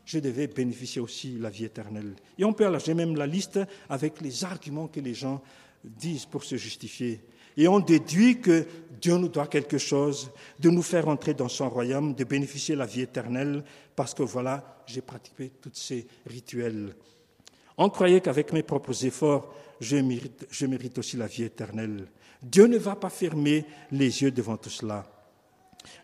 je 0.05 0.17
devais 0.19 0.47
bénéficier 0.47 1.01
aussi 1.01 1.33
de 1.33 1.43
la 1.43 1.49
vie 1.49 1.65
éternelle. 1.65 2.15
Et 2.37 2.43
on 2.45 2.53
peut 2.53 2.65
j'ai 2.83 2.93
même 2.93 3.15
la 3.15 3.27
liste 3.27 3.59
avec 3.89 4.21
les 4.21 4.43
arguments 4.43 4.87
que 4.87 4.99
les 4.99 5.13
gens 5.13 5.41
disent 5.83 6.25
pour 6.25 6.43
se 6.43 6.55
justifier. 6.55 7.21
Et 7.59 7.67
on 7.67 7.81
déduit 7.81 8.39
que 8.39 8.65
Dieu 9.01 9.17
nous 9.17 9.27
doit 9.27 9.47
quelque 9.47 9.77
chose, 9.77 10.31
de 10.59 10.69
nous 10.69 10.81
faire 10.81 11.09
entrer 11.09 11.33
dans 11.33 11.49
son 11.49 11.69
royaume, 11.69 12.15
de 12.15 12.23
bénéficier 12.23 12.73
de 12.73 12.79
la 12.79 12.85
vie 12.85 13.01
éternelle, 13.01 13.65
parce 13.97 14.13
que 14.13 14.23
voilà, 14.23 14.81
j'ai 14.87 15.01
pratiqué 15.01 15.51
tous 15.61 15.71
ces 15.73 16.07
rituels. 16.25 16.95
On 17.77 17.89
croyait 17.89 18.21
qu'avec 18.21 18.53
mes 18.53 18.63
propres 18.63 19.05
efforts, 19.05 19.53
je 19.81 19.97
mérite, 19.97 20.47
je 20.49 20.65
mérite 20.67 20.97
aussi 20.99 21.17
la 21.17 21.27
vie 21.27 21.43
éternelle. 21.43 22.07
Dieu 22.41 22.65
ne 22.65 22.77
va 22.77 22.95
pas 22.95 23.09
fermer 23.09 23.65
les 23.91 24.21
yeux 24.21 24.31
devant 24.31 24.55
tout 24.55 24.69
cela. 24.69 25.05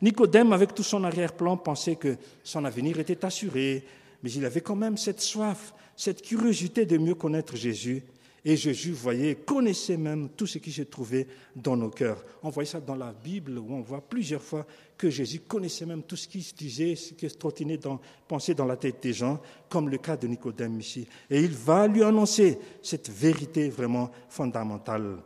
Nicodème, 0.02 0.52
avec 0.52 0.76
tout 0.76 0.84
son 0.84 1.06
arrière-plan, 1.06 1.56
pensait 1.56 1.96
que 1.96 2.18
son 2.44 2.66
avenir 2.66 3.00
était 3.00 3.24
assuré, 3.24 3.86
mais 4.24 4.32
il 4.32 4.44
avait 4.44 4.60
quand 4.60 4.76
même 4.76 4.98
cette 4.98 5.22
soif, 5.22 5.74
cette 5.96 6.22
curiosité 6.22 6.86
de 6.86 6.98
mieux 6.98 7.16
connaître 7.16 7.56
Jésus. 7.56 8.04
Et 8.48 8.56
Jésus 8.56 8.92
voyait, 8.92 9.34
connaissait 9.34 9.98
même 9.98 10.30
tout 10.30 10.46
ce 10.46 10.60
qui 10.60 10.72
se 10.72 10.84
trouvait 10.84 11.26
dans 11.56 11.76
nos 11.76 11.90
cœurs. 11.90 12.24
On 12.44 12.50
voit 12.50 12.64
ça 12.64 12.80
dans 12.80 12.96
la 12.96 13.12
Bible 13.12 13.58
où 13.58 13.74
on 13.74 13.82
voit 13.82 14.02
plusieurs 14.02 14.42
fois 14.42 14.68
que 14.96 15.10
Jésus 15.10 15.40
connaissait 15.40 15.88
même 15.88 16.04
tout 16.04 16.16
ce 16.16 16.28
qui 16.28 16.44
se 16.44 16.54
disait, 16.54 16.96
ce 16.96 17.14
qui 17.14 17.28
se 17.28 17.38
trottinait 17.38 17.78
dans, 17.78 18.00
dans 18.30 18.66
la 18.66 18.78
tête 18.78 19.02
des 19.02 19.14
gens, 19.14 19.42
comme 19.68 19.90
le 19.90 19.98
cas 19.98 20.16
de 20.16 20.28
Nicodème 20.28 20.80
ici. 20.80 21.08
Et 21.28 21.42
il 21.42 21.54
va 21.54 21.88
lui 21.88 22.04
annoncer 22.04 22.60
cette 22.84 23.10
vérité 23.10 23.70
vraiment 23.70 24.12
fondamentale. 24.30 25.18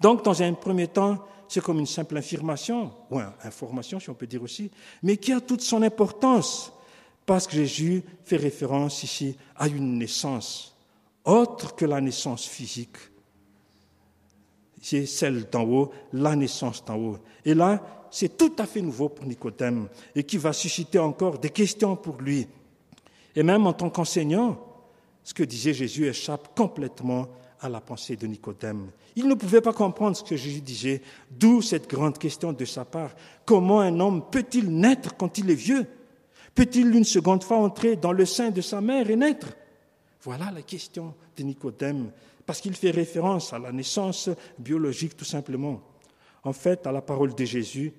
Donc, 0.00 0.24
dans 0.24 0.40
un 0.40 0.52
premier 0.52 0.86
temps, 0.86 1.26
c'est 1.48 1.60
comme 1.60 1.80
une 1.80 1.86
simple 1.86 2.16
affirmation, 2.16 2.92
ou 3.10 3.18
information 3.42 3.98
si 3.98 4.10
on 4.10 4.14
peut 4.14 4.28
dire 4.28 4.44
aussi, 4.44 4.70
mais 5.02 5.16
qui 5.16 5.32
a 5.32 5.40
toute 5.40 5.60
son 5.60 5.82
importance, 5.82 6.72
parce 7.26 7.48
que 7.48 7.54
Jésus 7.54 8.04
fait 8.22 8.36
référence 8.36 9.02
ici 9.02 9.36
à 9.56 9.66
une 9.66 9.98
naissance 9.98 10.73
autre 11.24 11.74
que 11.74 11.84
la 11.84 12.00
naissance 12.00 12.46
physique. 12.46 12.96
C'est 14.80 15.06
celle 15.06 15.48
d'en 15.48 15.64
haut, 15.64 15.90
la 16.12 16.36
naissance 16.36 16.84
d'en 16.84 16.96
haut. 16.96 17.18
Et 17.44 17.54
là, 17.54 18.06
c'est 18.10 18.36
tout 18.36 18.52
à 18.58 18.66
fait 18.66 18.82
nouveau 18.82 19.08
pour 19.08 19.24
Nicodème 19.26 19.88
et 20.14 20.24
qui 20.24 20.36
va 20.36 20.52
susciter 20.52 20.98
encore 20.98 21.38
des 21.38 21.50
questions 21.50 21.96
pour 21.96 22.20
lui. 22.20 22.46
Et 23.34 23.42
même 23.42 23.66
en 23.66 23.72
tant 23.72 23.90
qu'enseignant, 23.90 24.60
ce 25.24 25.34
que 25.34 25.42
disait 25.42 25.72
Jésus 25.72 26.06
échappe 26.06 26.54
complètement 26.54 27.26
à 27.60 27.68
la 27.68 27.80
pensée 27.80 28.14
de 28.16 28.26
Nicodème. 28.26 28.90
Il 29.16 29.26
ne 29.26 29.34
pouvait 29.34 29.62
pas 29.62 29.72
comprendre 29.72 30.16
ce 30.16 30.22
que 30.22 30.36
Jésus 30.36 30.60
disait, 30.60 31.00
d'où 31.30 31.62
cette 31.62 31.88
grande 31.88 32.18
question 32.18 32.52
de 32.52 32.64
sa 32.64 32.84
part. 32.84 33.10
Comment 33.46 33.80
un 33.80 33.98
homme 34.00 34.22
peut-il 34.30 34.70
naître 34.70 35.16
quand 35.16 35.38
il 35.38 35.50
est 35.50 35.54
vieux? 35.54 35.86
Peut-il 36.54 36.94
une 36.94 37.04
seconde 37.04 37.42
fois 37.42 37.56
entrer 37.56 37.96
dans 37.96 38.12
le 38.12 38.26
sein 38.26 38.50
de 38.50 38.60
sa 38.60 38.80
mère 38.80 39.08
et 39.08 39.16
naître? 39.16 39.48
Voilà 40.24 40.50
la 40.50 40.62
question 40.62 41.14
de 41.36 41.42
Nicodème, 41.42 42.10
parce 42.46 42.60
qu'il 42.62 42.74
fait 42.74 42.90
référence 42.90 43.52
à 43.52 43.58
la 43.58 43.72
naissance 43.72 44.30
biologique 44.58 45.16
tout 45.16 45.24
simplement. 45.24 45.82
En 46.42 46.54
fait, 46.54 46.86
à 46.86 46.92
la 46.92 47.02
parole 47.02 47.34
de 47.34 47.44
Jésus, 47.44 47.92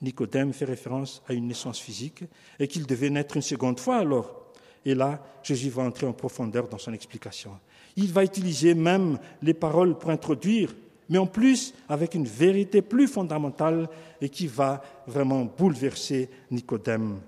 Nicodème 0.00 0.52
fait 0.52 0.66
référence 0.66 1.20
à 1.26 1.32
une 1.32 1.48
naissance 1.48 1.80
physique 1.80 2.22
et 2.60 2.68
qu'il 2.68 2.86
devait 2.86 3.10
naître 3.10 3.36
une 3.36 3.42
seconde 3.42 3.80
fois 3.80 3.96
alors. 3.96 4.52
Et 4.84 4.94
là, 4.94 5.20
Jésus 5.42 5.70
va 5.70 5.82
entrer 5.82 6.06
en 6.06 6.12
profondeur 6.12 6.68
dans 6.68 6.78
son 6.78 6.92
explication. 6.92 7.58
Il 7.96 8.12
va 8.12 8.22
utiliser 8.22 8.74
même 8.74 9.18
les 9.42 9.54
paroles 9.54 9.98
pour 9.98 10.10
introduire, 10.10 10.72
mais 11.08 11.18
en 11.18 11.26
plus 11.26 11.74
avec 11.88 12.14
une 12.14 12.26
vérité 12.26 12.82
plus 12.82 13.08
fondamentale 13.08 13.88
et 14.20 14.28
qui 14.28 14.46
va 14.46 14.80
vraiment 15.08 15.44
bouleverser 15.44 16.30
Nicodème. 16.52 17.20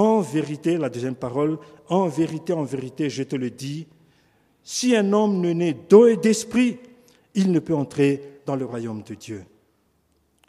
En 0.00 0.22
vérité, 0.22 0.78
la 0.78 0.88
deuxième 0.88 1.14
parole, 1.14 1.58
en 1.90 2.08
vérité, 2.08 2.54
en 2.54 2.64
vérité, 2.64 3.10
je 3.10 3.22
te 3.22 3.36
le 3.36 3.50
dis, 3.50 3.86
si 4.64 4.96
un 4.96 5.12
homme 5.12 5.42
ne 5.42 5.52
naît 5.52 5.76
d'eau 5.90 6.06
et 6.06 6.16
d'esprit, 6.16 6.78
il 7.34 7.52
ne 7.52 7.58
peut 7.58 7.74
entrer 7.74 8.40
dans 8.46 8.56
le 8.56 8.64
royaume 8.64 9.02
de 9.02 9.12
Dieu. 9.12 9.44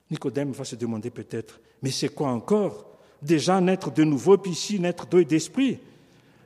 Nicodème 0.09 0.53
va 0.53 0.63
se 0.63 0.77
demander 0.77 1.09
peut-être, 1.09 1.59
mais 1.81 1.91
c'est 1.91 2.07
quoi 2.07 2.29
encore? 2.29 2.85
Déjà 3.21 3.59
naître 3.59 3.91
de 3.91 4.05
nouveau, 4.05 4.37
puis 4.37 4.51
ici 4.53 4.79
naître 4.79 5.05
d'eau 5.05 5.19
et 5.19 5.25
d'esprit. 5.25 5.79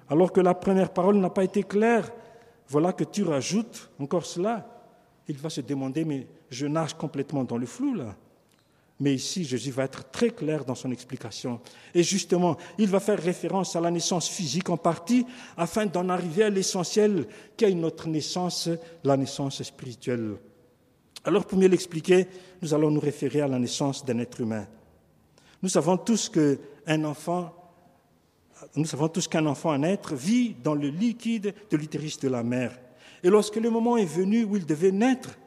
Alors 0.10 0.32
que 0.32 0.42
la 0.42 0.56
première 0.56 0.92
parole 0.92 1.18
n'a 1.18 1.30
pas 1.30 1.44
été 1.44 1.62
claire, 1.62 2.12
voilà 2.68 2.92
que 2.92 3.04
tu 3.04 3.22
rajoutes 3.22 3.88
encore 4.00 4.26
cela. 4.26 4.68
Il 5.28 5.38
va 5.38 5.52
se 5.52 5.62
demander, 5.62 6.06
mais 6.06 6.26
je 6.50 6.66
nage 6.66 6.96
complètement 6.96 7.44
dans 7.44 7.60
le 7.60 7.68
flou 7.68 7.94
là. 7.94 8.16
Mais 9.00 9.14
ici, 9.14 9.44
Jésus 9.44 9.72
va 9.72 9.84
être 9.84 10.10
très 10.10 10.30
clair 10.30 10.64
dans 10.64 10.76
son 10.76 10.92
explication. 10.92 11.60
Et 11.94 12.02
justement, 12.02 12.56
il 12.78 12.88
va 12.88 13.02
faire 13.02 13.22
référence 13.22 13.76
à 13.76 13.82
la 13.82 13.92
naissance 13.92 14.30
physique 14.30 14.70
en 14.70 14.78
partie, 14.78 15.26
afin 15.58 15.86
d'en 15.86 16.08
arriver 16.08 16.44
à 16.44 16.50
l'essentiel 16.50 17.28
qui 17.58 17.66
est 17.66 17.74
notre 17.74 18.08
naissance, 18.08 18.70
la 19.04 19.18
naissance 19.18 19.62
spirituelle. 19.64 20.36
Alors, 21.26 21.46
pour 21.46 21.58
mieux 21.58 21.68
l'expliquer, 21.68 22.28
nous 22.62 22.74
allons 22.74 22.90
nous 22.90 23.02
référer 23.02 23.42
à 23.42 23.48
la 23.48 23.60
naissance 23.60 24.06
d'un 24.06 24.20
être 24.20 24.40
humain. 24.40 24.66
Nous 25.62 25.70
savons 25.70 25.98
tous 25.98 26.30
qu'un 26.30 27.04
enfant, 27.04 27.54
nous 28.76 28.86
savons 28.86 29.10
tous 29.10 29.28
qu'un 29.28 29.46
enfant, 29.46 29.72
un 29.72 29.84
être, 29.84 30.16
vit 30.16 30.56
dans 30.64 30.76
le 30.76 30.88
liquide 30.88 31.54
de 31.70 31.78
l'utérus 31.78 32.20
de 32.20 32.30
la 32.30 32.44
mère. 32.44 32.80
Et 33.24 33.30
lorsque 33.30 33.58
le 33.58 33.70
moment 33.70 33.98
est 33.98 34.06
venu 34.06 34.46
où 34.46 34.56
il 34.56 34.66
devait 34.66 34.92
naître, 34.92 35.38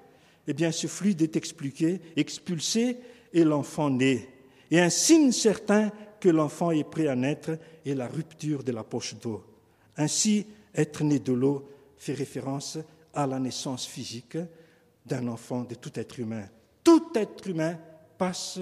eh 0.47 0.53
bien, 0.53 0.73
ce 0.73 0.87
fluide 0.87 1.23
est 1.23 1.37
expliqué, 1.37 2.01
expulsé, 2.17 2.99
et 3.33 3.45
l'enfant 3.45 3.91
naît. 3.91 4.29
Et 4.71 4.81
un 4.81 4.91
signe 4.91 5.33
certain 5.33 5.91
que 6.21 6.29
l'enfant 6.29 6.71
est 6.71 6.85
prêt 6.85 7.07
à 7.09 7.17
naître 7.17 7.59
est 7.85 7.95
la 7.95 8.09
rupture 8.09 8.63
de 8.65 8.73
la 8.73 8.85
poche 8.85 9.15
d'eau. 9.15 9.45
Ainsi, 9.97 10.47
être 10.75 11.03
né 11.05 11.19
de 11.19 11.33
l'eau 11.33 11.69
fait 11.97 12.15
référence 12.15 12.79
à 13.15 13.27
la 13.27 13.39
naissance 13.39 13.87
physique 13.87 14.39
d'un 15.05 15.27
enfant, 15.29 15.63
de 15.63 15.75
tout 15.75 15.99
être 15.99 16.19
humain. 16.19 16.47
Tout 16.85 17.11
être 17.15 17.49
humain 17.49 17.79
passe 18.17 18.61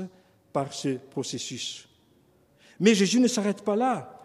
par 0.53 0.73
ce 0.73 0.97
processus. 0.97 1.89
Mais 2.81 2.95
Jésus 2.95 3.21
ne 3.21 3.29
s'arrête 3.29 3.63
pas 3.63 3.77
là. 3.77 4.16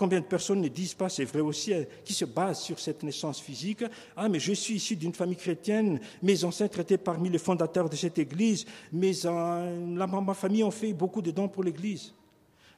Combien 0.00 0.20
de 0.20 0.24
personnes 0.24 0.62
ne 0.62 0.68
disent 0.68 0.94
pas, 0.94 1.10
c'est 1.10 1.26
vrai 1.26 1.40
aussi, 1.40 1.74
hein, 1.74 1.84
qui 2.02 2.14
se 2.14 2.24
basent 2.24 2.60
sur 2.60 2.80
cette 2.80 3.02
naissance 3.02 3.38
physique 3.38 3.84
Ah, 4.16 4.30
mais 4.30 4.40
je 4.40 4.54
suis 4.54 4.76
issu 4.76 4.96
d'une 4.96 5.12
famille 5.12 5.36
chrétienne, 5.36 6.00
mes 6.22 6.42
ancêtres 6.42 6.80
étaient 6.80 6.96
parmi 6.96 7.28
les 7.28 7.36
fondateurs 7.36 7.90
de 7.90 7.96
cette 7.96 8.18
église, 8.18 8.64
mais 8.90 9.12
la, 9.24 10.06
ma 10.06 10.32
famille 10.32 10.64
ont 10.64 10.70
fait 10.70 10.94
beaucoup 10.94 11.20
de 11.20 11.30
dons 11.30 11.48
pour 11.48 11.64
l'église. 11.64 12.14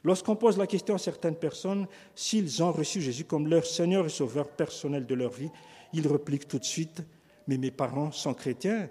Lorsqu'on 0.03 0.35
pose 0.35 0.57
la 0.57 0.67
question 0.67 0.95
à 0.95 0.97
certaines 0.97 1.37
personnes 1.37 1.87
s'ils 2.13 2.61
ont 2.61 2.73
reçu 2.73 3.01
Jésus 3.01 3.23
comme 3.23 3.47
leur 3.47 3.65
Seigneur 3.65 4.05
et 4.05 4.09
Sauveur 4.09 4.49
personnel 4.49 5.05
de 5.05 5.15
leur 5.15 5.31
vie, 5.31 5.49
ils 5.93 6.05
repliquent 6.05 6.49
tout 6.49 6.59
de 6.59 6.65
suite 6.65 7.03
Mais 7.47 7.57
mes 7.57 7.71
parents 7.71 8.11
sont 8.11 8.33
chrétiens 8.33 8.89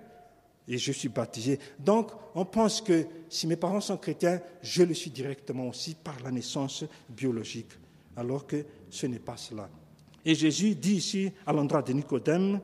et 0.67 0.79
je 0.79 0.93
suis 0.93 1.11
baptisé. 1.11 1.59
Donc, 1.79 2.13
on 2.35 2.47
pense 2.47 2.81
que 2.81 3.07
si 3.29 3.47
mes 3.47 3.57
parents 3.57 3.83
sont 3.83 3.99
chrétiens, 3.99 4.41
je 4.63 4.85
le 4.85 4.95
suis 4.95 5.11
directement 5.11 5.69
aussi 5.69 5.95
par 5.95 6.19
la 6.25 6.31
naissance 6.31 6.87
biologique, 7.11 7.73
alors 8.17 8.47
que 8.47 8.65
ce 8.91 9.07
n'est 9.07 9.19
pas 9.19 9.37
cela. 9.37 9.69
Et 10.25 10.35
Jésus 10.35 10.75
dit 10.75 10.95
ici, 10.95 11.33
à 11.47 11.53
l'endroit 11.53 11.83
de 11.83 11.93
Nicodème, 11.93 12.61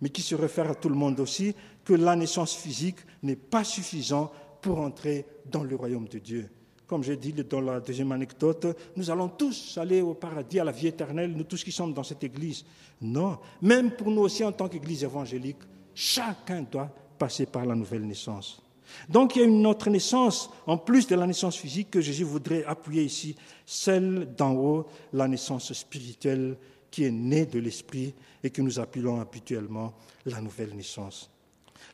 mais 0.00 0.10
qui 0.10 0.22
se 0.22 0.34
réfère 0.34 0.70
à 0.70 0.74
tout 0.74 0.88
le 0.88 0.94
monde 0.94 1.20
aussi, 1.20 1.54
que 1.84 1.94
la 1.94 2.16
naissance 2.16 2.54
physique 2.54 2.98
n'est 3.22 3.36
pas 3.36 3.64
suffisante 3.64 4.32
pour 4.60 4.78
entrer 4.78 5.24
dans 5.46 5.64
le 5.64 5.76
royaume 5.76 6.08
de 6.08 6.18
Dieu. 6.18 6.50
Comme 6.86 7.04
j'ai 7.04 7.16
dit 7.16 7.32
dans 7.32 7.60
la 7.60 7.80
deuxième 7.80 8.12
anecdote, 8.12 8.66
nous 8.96 9.10
allons 9.10 9.28
tous 9.28 9.76
aller 9.76 10.00
au 10.00 10.14
paradis, 10.14 10.58
à 10.58 10.64
la 10.64 10.72
vie 10.72 10.86
éternelle, 10.86 11.32
nous 11.32 11.44
tous 11.44 11.62
qui 11.62 11.70
sommes 11.70 11.92
dans 11.92 12.02
cette 12.02 12.24
église. 12.24 12.64
Non, 13.02 13.38
même 13.60 13.90
pour 13.90 14.10
nous 14.10 14.22
aussi 14.22 14.42
en 14.42 14.52
tant 14.52 14.68
qu'église 14.68 15.04
évangélique, 15.04 15.58
chacun 15.94 16.62
doit 16.62 16.90
passer 17.18 17.44
par 17.46 17.66
la 17.66 17.74
nouvelle 17.74 18.06
naissance. 18.06 18.62
Donc 19.08 19.36
il 19.36 19.38
y 19.40 19.42
a 19.42 19.46
une 19.46 19.66
autre 19.66 19.90
naissance, 19.90 20.50
en 20.66 20.78
plus 20.78 21.06
de 21.06 21.14
la 21.14 21.26
naissance 21.26 21.56
physique, 21.56 21.90
que 21.90 22.00
Jésus 22.00 22.24
voudrait 22.24 22.64
appuyer 22.64 23.02
ici, 23.02 23.36
celle 23.64 24.34
d'en 24.36 24.54
haut, 24.54 24.86
la 25.12 25.28
naissance 25.28 25.72
spirituelle 25.72 26.56
qui 26.90 27.04
est 27.04 27.10
née 27.10 27.46
de 27.46 27.58
l'Esprit 27.58 28.14
et 28.42 28.50
que 28.50 28.62
nous 28.62 28.78
appelons 28.78 29.20
habituellement 29.20 29.94
la 30.26 30.40
nouvelle 30.40 30.74
naissance. 30.74 31.30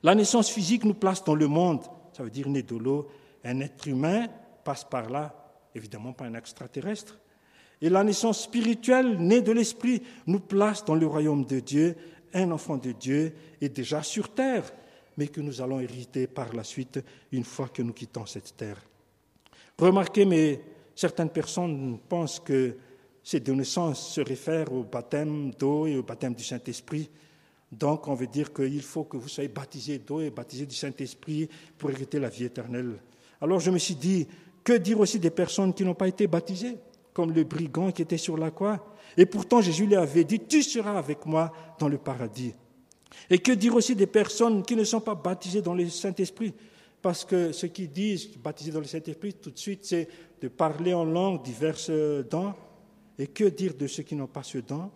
La 0.03 0.15
naissance 0.15 0.51
physique 0.51 0.85
nous 0.85 0.95
place 0.95 1.25
dans 1.25 1.35
le 1.35 1.47
monde, 1.47 1.81
ça 2.13 2.23
veut 2.23 2.31
dire 2.31 2.49
né 2.49 2.63
de 2.63 2.77
l'eau, 2.77 3.09
un 3.45 3.61
être 3.61 3.89
humain 3.89 4.29
passe 4.65 4.85
par 4.85 5.11
là, 5.11 5.35
évidemment 5.75 6.13
pas 6.13 6.25
un 6.25 6.35
extraterrestre. 6.35 7.19
Et 7.81 7.91
la 7.91 8.05
naissance 8.05 8.43
spirituelle, 8.43 9.19
née 9.19 9.43
de 9.43 9.53
l'Esprit, 9.53 10.03
nous 10.27 10.41
place 10.41 10.85
dans 10.85 10.95
le 10.95 11.07
royaume 11.07 11.45
de 11.45 11.61
Dieu. 11.61 11.97
Un 12.33 12.51
enfant 12.51 12.77
de 12.77 12.93
Dieu 12.93 13.35
est 13.61 13.69
déjà 13.69 14.03
sur 14.03 14.33
terre, 14.33 14.65
mais 15.17 15.29
que 15.29 15.41
nous 15.41 15.61
allons 15.61 15.81
hériter 15.81 16.27
par 16.27 16.55
la 16.55 16.65
suite 16.65 17.01
une 17.33 17.45
fois 17.45 17.69
que 17.69 17.83
nous 17.83 17.93
quittons 17.93 18.27
cette 18.27 18.57
terre. 18.57 18.81
Remarquez, 19.79 20.25
mais 20.25 20.61
certaines 20.95 21.31
personnes 21.31 21.99
pensent 22.09 22.41
que 22.41 22.77
ces 23.23 23.41
deux 23.41 23.55
naissances 23.55 24.15
se 24.15 24.21
réfèrent 24.21 24.73
au 24.73 24.85
baptême 24.85 25.51
d'eau 25.59 25.87
et 25.87 25.97
au 25.97 26.03
baptême 26.03 26.35
du 26.35 26.45
Saint-Esprit. 26.45 27.11
Donc, 27.73 28.07
on 28.07 28.15
veut 28.15 28.27
dire 28.27 28.53
qu'il 28.53 28.83
faut 28.83 29.05
que 29.05 29.17
vous 29.17 29.29
soyez 29.29 29.49
baptisés 29.49 29.99
d'eau 29.99 30.21
et 30.21 30.31
baptisés 30.31 30.67
du 30.67 30.75
Saint-Esprit 30.75 31.49
pour 31.79 31.91
hériter 31.91 32.21
la 32.21 32.29
vie 32.29 32.45
éternelle. 32.45 32.99
Alors, 33.41 33.61
je 33.61 33.71
me 33.71 33.79
suis 33.79 33.97
dit, 33.97 34.29
que 34.63 34.75
dire 34.75 35.01
aussi 35.01 35.19
des 35.19 35.31
personnes 35.31 35.75
qui 35.75 35.85
n'ont 35.85 35.95
pas 35.95 36.09
été 36.09 36.27
baptisées, 36.27 36.77
comme 37.13 37.33
le 37.33 37.45
brigand 37.45 37.91
qui 37.91 38.03
était 38.03 38.17
sur 38.17 38.37
la 38.37 38.51
croix? 38.51 38.95
Et 39.17 39.27
pourtant, 39.27 39.61
Jésus 39.61 39.87
lui 39.87 39.97
avait 39.97 40.25
dit, 40.25 40.41
tu 40.41 40.63
seras 40.63 40.99
avec 40.99 41.27
moi 41.27 41.53
dans 41.79 41.89
le 41.89 41.99
paradis. 41.99 42.55
Et 43.31 43.39
que 43.39 43.53
dire 43.53 43.75
aussi 43.75 43.95
des 43.95 44.07
personnes 44.07 44.63
qui 44.63 44.77
ne 44.77 44.85
sont 44.85 45.01
pas 45.01 45.15
baptisées 45.15 45.63
dans 45.63 45.75
le 45.75 45.89
Saint-Esprit? 45.89 46.53
Parce 47.01 47.25
que 47.25 47.53
ce 47.53 47.67
qu'ils 47.67 47.91
disent, 47.91 48.37
baptisés 48.37 48.73
dans 48.73 48.81
le 48.81 48.87
Saint-Esprit, 48.87 49.35
tout 49.35 49.51
de 49.51 49.59
suite, 49.59 49.85
c'est 49.85 50.09
de 50.41 50.49
parler 50.49 50.95
en 50.95 51.05
langue 51.05 51.43
diverses 51.43 51.91
dents. 52.31 52.55
Et 53.19 53.27
que 53.27 53.45
dire 53.45 53.75
de 53.75 53.87
ceux 53.87 54.03
qui 54.03 54.17
n'ont 54.17 54.27
pas 54.27 54.43
ce 54.43 54.59
don? 54.59 54.91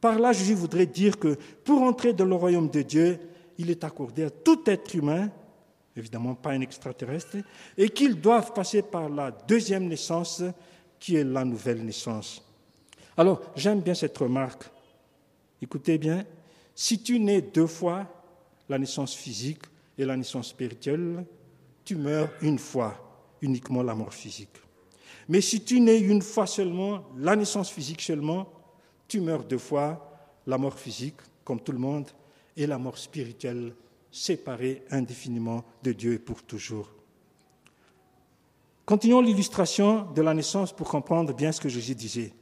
Par 0.00 0.18
là, 0.18 0.32
Jésus 0.32 0.54
voudrait 0.54 0.86
dire 0.86 1.18
que 1.18 1.36
pour 1.64 1.82
entrer 1.82 2.12
dans 2.12 2.24
le 2.24 2.34
royaume 2.34 2.70
de 2.70 2.82
Dieu, 2.82 3.18
il 3.58 3.70
est 3.70 3.84
accordé 3.84 4.24
à 4.24 4.30
tout 4.30 4.62
être 4.66 4.94
humain 4.94 5.30
évidemment 5.96 6.34
pas 6.34 6.50
un 6.50 6.60
extraterrestre, 6.60 7.36
et 7.76 7.88
qu'ils 7.88 8.20
doivent 8.20 8.52
passer 8.52 8.82
par 8.82 9.08
la 9.08 9.30
deuxième 9.30 9.86
naissance, 9.86 10.42
qui 10.98 11.16
est 11.16 11.24
la 11.24 11.44
nouvelle 11.44 11.84
naissance. 11.84 12.42
Alors, 13.16 13.40
j'aime 13.56 13.80
bien 13.80 13.94
cette 13.94 14.16
remarque. 14.18 14.64
Écoutez 15.62 15.98
bien, 15.98 16.24
si 16.82 17.02
tu 17.02 17.20
nais 17.20 17.42
deux 17.42 17.66
fois, 17.66 18.06
la 18.66 18.78
naissance 18.78 19.14
physique 19.14 19.64
et 19.98 20.06
la 20.06 20.16
naissance 20.16 20.48
spirituelle, 20.48 21.26
tu 21.84 21.94
meurs 21.94 22.30
une 22.40 22.58
fois, 22.58 23.36
uniquement 23.42 23.82
la 23.82 23.94
mort 23.94 24.14
physique. 24.14 24.56
Mais 25.28 25.42
si 25.42 25.62
tu 25.62 25.78
nais 25.78 26.00
une 26.00 26.22
fois 26.22 26.46
seulement, 26.46 27.04
la 27.18 27.36
naissance 27.36 27.68
physique 27.68 28.00
seulement, 28.00 28.50
tu 29.08 29.20
meurs 29.20 29.44
deux 29.44 29.58
fois, 29.58 30.32
la 30.46 30.56
mort 30.56 30.78
physique, 30.78 31.16
comme 31.44 31.60
tout 31.60 31.72
le 31.72 31.78
monde, 31.78 32.08
et 32.56 32.66
la 32.66 32.78
mort 32.78 32.96
spirituelle 32.96 33.74
séparés 34.10 34.82
indéfiniment 34.90 35.62
de 35.82 35.92
Dieu 35.92 36.14
et 36.14 36.18
pour 36.18 36.42
toujours. 36.44 36.88
Continuons 38.86 39.20
l'illustration 39.20 40.10
de 40.12 40.22
la 40.22 40.32
naissance 40.32 40.72
pour 40.72 40.88
comprendre 40.88 41.34
bien 41.34 41.52
ce 41.52 41.60
que 41.60 41.68
Jésus 41.68 41.94
disait. 41.94 42.32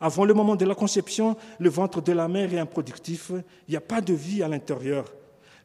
Avant 0.00 0.24
le 0.24 0.34
moment 0.34 0.56
de 0.56 0.64
la 0.64 0.74
conception, 0.74 1.36
le 1.58 1.70
ventre 1.70 2.02
de 2.02 2.12
la 2.12 2.28
mère 2.28 2.52
est 2.52 2.58
improductif, 2.58 3.32
il 3.68 3.70
n'y 3.70 3.76
a 3.76 3.80
pas 3.80 4.00
de 4.00 4.12
vie 4.12 4.42
à 4.42 4.48
l'intérieur. 4.48 5.06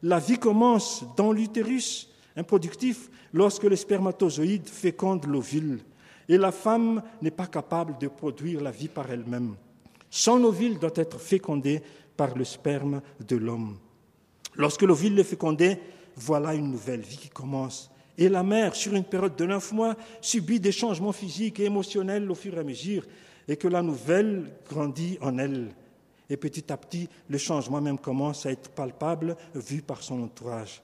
La 0.02 0.18
vie 0.18 0.38
commence 0.38 1.04
dans 1.16 1.32
l'utérus, 1.32 2.08
improductif, 2.36 3.10
lorsque 3.32 3.64
le 3.64 3.76
spermatozoïde 3.76 4.68
féconde 4.68 5.26
l'ovule. 5.26 5.80
Et 6.28 6.38
la 6.38 6.52
femme 6.52 7.02
n'est 7.20 7.30
pas 7.30 7.46
capable 7.46 7.98
de 7.98 8.08
produire 8.08 8.60
la 8.62 8.70
vie 8.70 8.88
par 8.88 9.10
elle-même. 9.10 9.54
Son 10.08 10.42
ovule 10.44 10.78
doit 10.78 10.90
être 10.94 11.18
fécondé 11.18 11.82
par 12.16 12.36
le 12.36 12.44
sperme 12.44 13.00
de 13.26 13.36
l'homme. 13.36 13.76
Lorsque 14.56 14.82
l'ovule 14.82 15.18
est 15.18 15.24
fécondé, 15.24 15.78
voilà 16.16 16.54
une 16.54 16.70
nouvelle 16.70 17.00
vie 17.00 17.16
qui 17.16 17.28
commence. 17.28 17.90
Et 18.18 18.28
la 18.28 18.42
mère, 18.42 18.74
sur 18.74 18.94
une 18.94 19.04
période 19.04 19.36
de 19.36 19.46
neuf 19.46 19.72
mois, 19.72 19.96
subit 20.20 20.60
des 20.60 20.72
changements 20.72 21.12
physiques 21.12 21.60
et 21.60 21.64
émotionnels 21.64 22.30
au 22.30 22.34
fur 22.34 22.54
et 22.54 22.60
à 22.60 22.64
mesure, 22.64 23.04
et 23.48 23.56
que 23.56 23.68
la 23.68 23.82
nouvelle 23.82 24.50
grandit 24.68 25.18
en 25.20 25.38
elle. 25.38 25.68
Et 26.30 26.36
petit 26.36 26.72
à 26.72 26.76
petit, 26.76 27.08
le 27.28 27.38
changement 27.38 27.80
même 27.80 27.98
commence 27.98 28.46
à 28.46 28.52
être 28.52 28.70
palpable, 28.70 29.36
vu 29.54 29.82
par 29.82 30.02
son 30.02 30.22
entourage. 30.22 30.82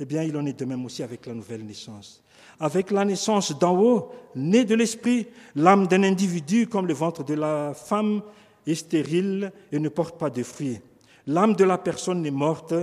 Eh 0.00 0.04
bien, 0.04 0.22
il 0.22 0.36
en 0.36 0.46
est 0.46 0.58
de 0.58 0.64
même 0.64 0.84
aussi 0.84 1.02
avec 1.02 1.26
la 1.26 1.34
nouvelle 1.34 1.64
naissance. 1.64 2.22
Avec 2.58 2.90
la 2.90 3.04
naissance 3.04 3.56
d'en 3.58 3.78
haut, 3.78 4.10
née 4.34 4.64
de 4.64 4.74
l'esprit, 4.74 5.28
l'âme 5.54 5.86
d'un 5.86 6.02
individu, 6.02 6.66
comme 6.66 6.86
le 6.86 6.94
ventre 6.94 7.22
de 7.22 7.34
la 7.34 7.74
femme, 7.74 8.22
est 8.66 8.74
stérile 8.74 9.52
et 9.70 9.78
ne 9.78 9.88
porte 9.88 10.18
pas 10.18 10.30
de 10.30 10.42
fruits. 10.42 10.80
L'âme 11.26 11.54
de 11.54 11.64
la 11.64 11.78
personne 11.78 12.24
est 12.26 12.30
morte 12.30 12.74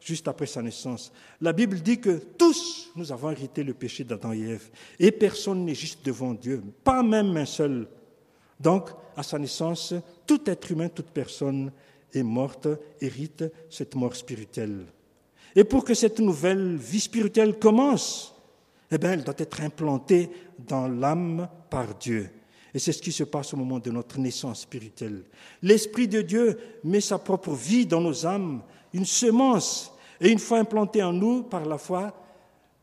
juste 0.00 0.28
après 0.28 0.46
sa 0.46 0.62
naissance. 0.62 1.12
La 1.40 1.52
Bible 1.52 1.80
dit 1.80 2.00
que 2.00 2.18
tous 2.38 2.90
nous 2.96 3.12
avons 3.12 3.30
hérité 3.30 3.62
le 3.62 3.74
péché 3.74 4.04
d'Adam 4.04 4.32
et 4.32 4.40
Ève, 4.40 4.70
et 4.98 5.10
personne 5.10 5.64
n'est 5.64 5.74
juste 5.74 6.04
devant 6.04 6.32
Dieu, 6.32 6.62
pas 6.84 7.02
même 7.02 7.36
un 7.36 7.44
seul. 7.44 7.88
Donc, 8.58 8.90
à 9.16 9.22
sa 9.22 9.38
naissance, 9.38 9.94
tout 10.26 10.40
être 10.48 10.70
humain, 10.70 10.88
toute 10.88 11.10
personne 11.10 11.72
est 12.12 12.22
morte, 12.22 12.68
hérite 13.00 13.44
cette 13.70 13.94
mort 13.94 14.14
spirituelle. 14.14 14.86
Et 15.54 15.64
pour 15.64 15.84
que 15.84 15.94
cette 15.94 16.20
nouvelle 16.20 16.76
vie 16.76 17.00
spirituelle 17.00 17.58
commence, 17.58 18.34
eh 18.90 18.98
bien, 18.98 19.12
elle 19.12 19.24
doit 19.24 19.34
être 19.38 19.60
implantée 19.62 20.30
dans 20.58 20.86
l'âme 20.86 21.48
par 21.70 21.94
Dieu. 21.94 22.30
Et 22.74 22.78
c'est 22.78 22.92
ce 22.92 23.02
qui 23.02 23.12
se 23.12 23.24
passe 23.24 23.54
au 23.54 23.56
moment 23.56 23.78
de 23.78 23.90
notre 23.90 24.18
naissance 24.18 24.60
spirituelle. 24.60 25.22
L'Esprit 25.62 26.08
de 26.08 26.20
Dieu 26.20 26.58
met 26.84 27.00
sa 27.00 27.18
propre 27.18 27.52
vie 27.52 27.86
dans 27.86 28.02
nos 28.02 28.26
âmes, 28.26 28.62
une 28.92 29.06
semence, 29.06 29.92
et 30.20 30.30
une 30.30 30.38
fois 30.38 30.58
implantée 30.58 31.02
en 31.02 31.12
nous 31.12 31.42
par 31.42 31.64
la 31.64 31.78
foi, 31.78 32.12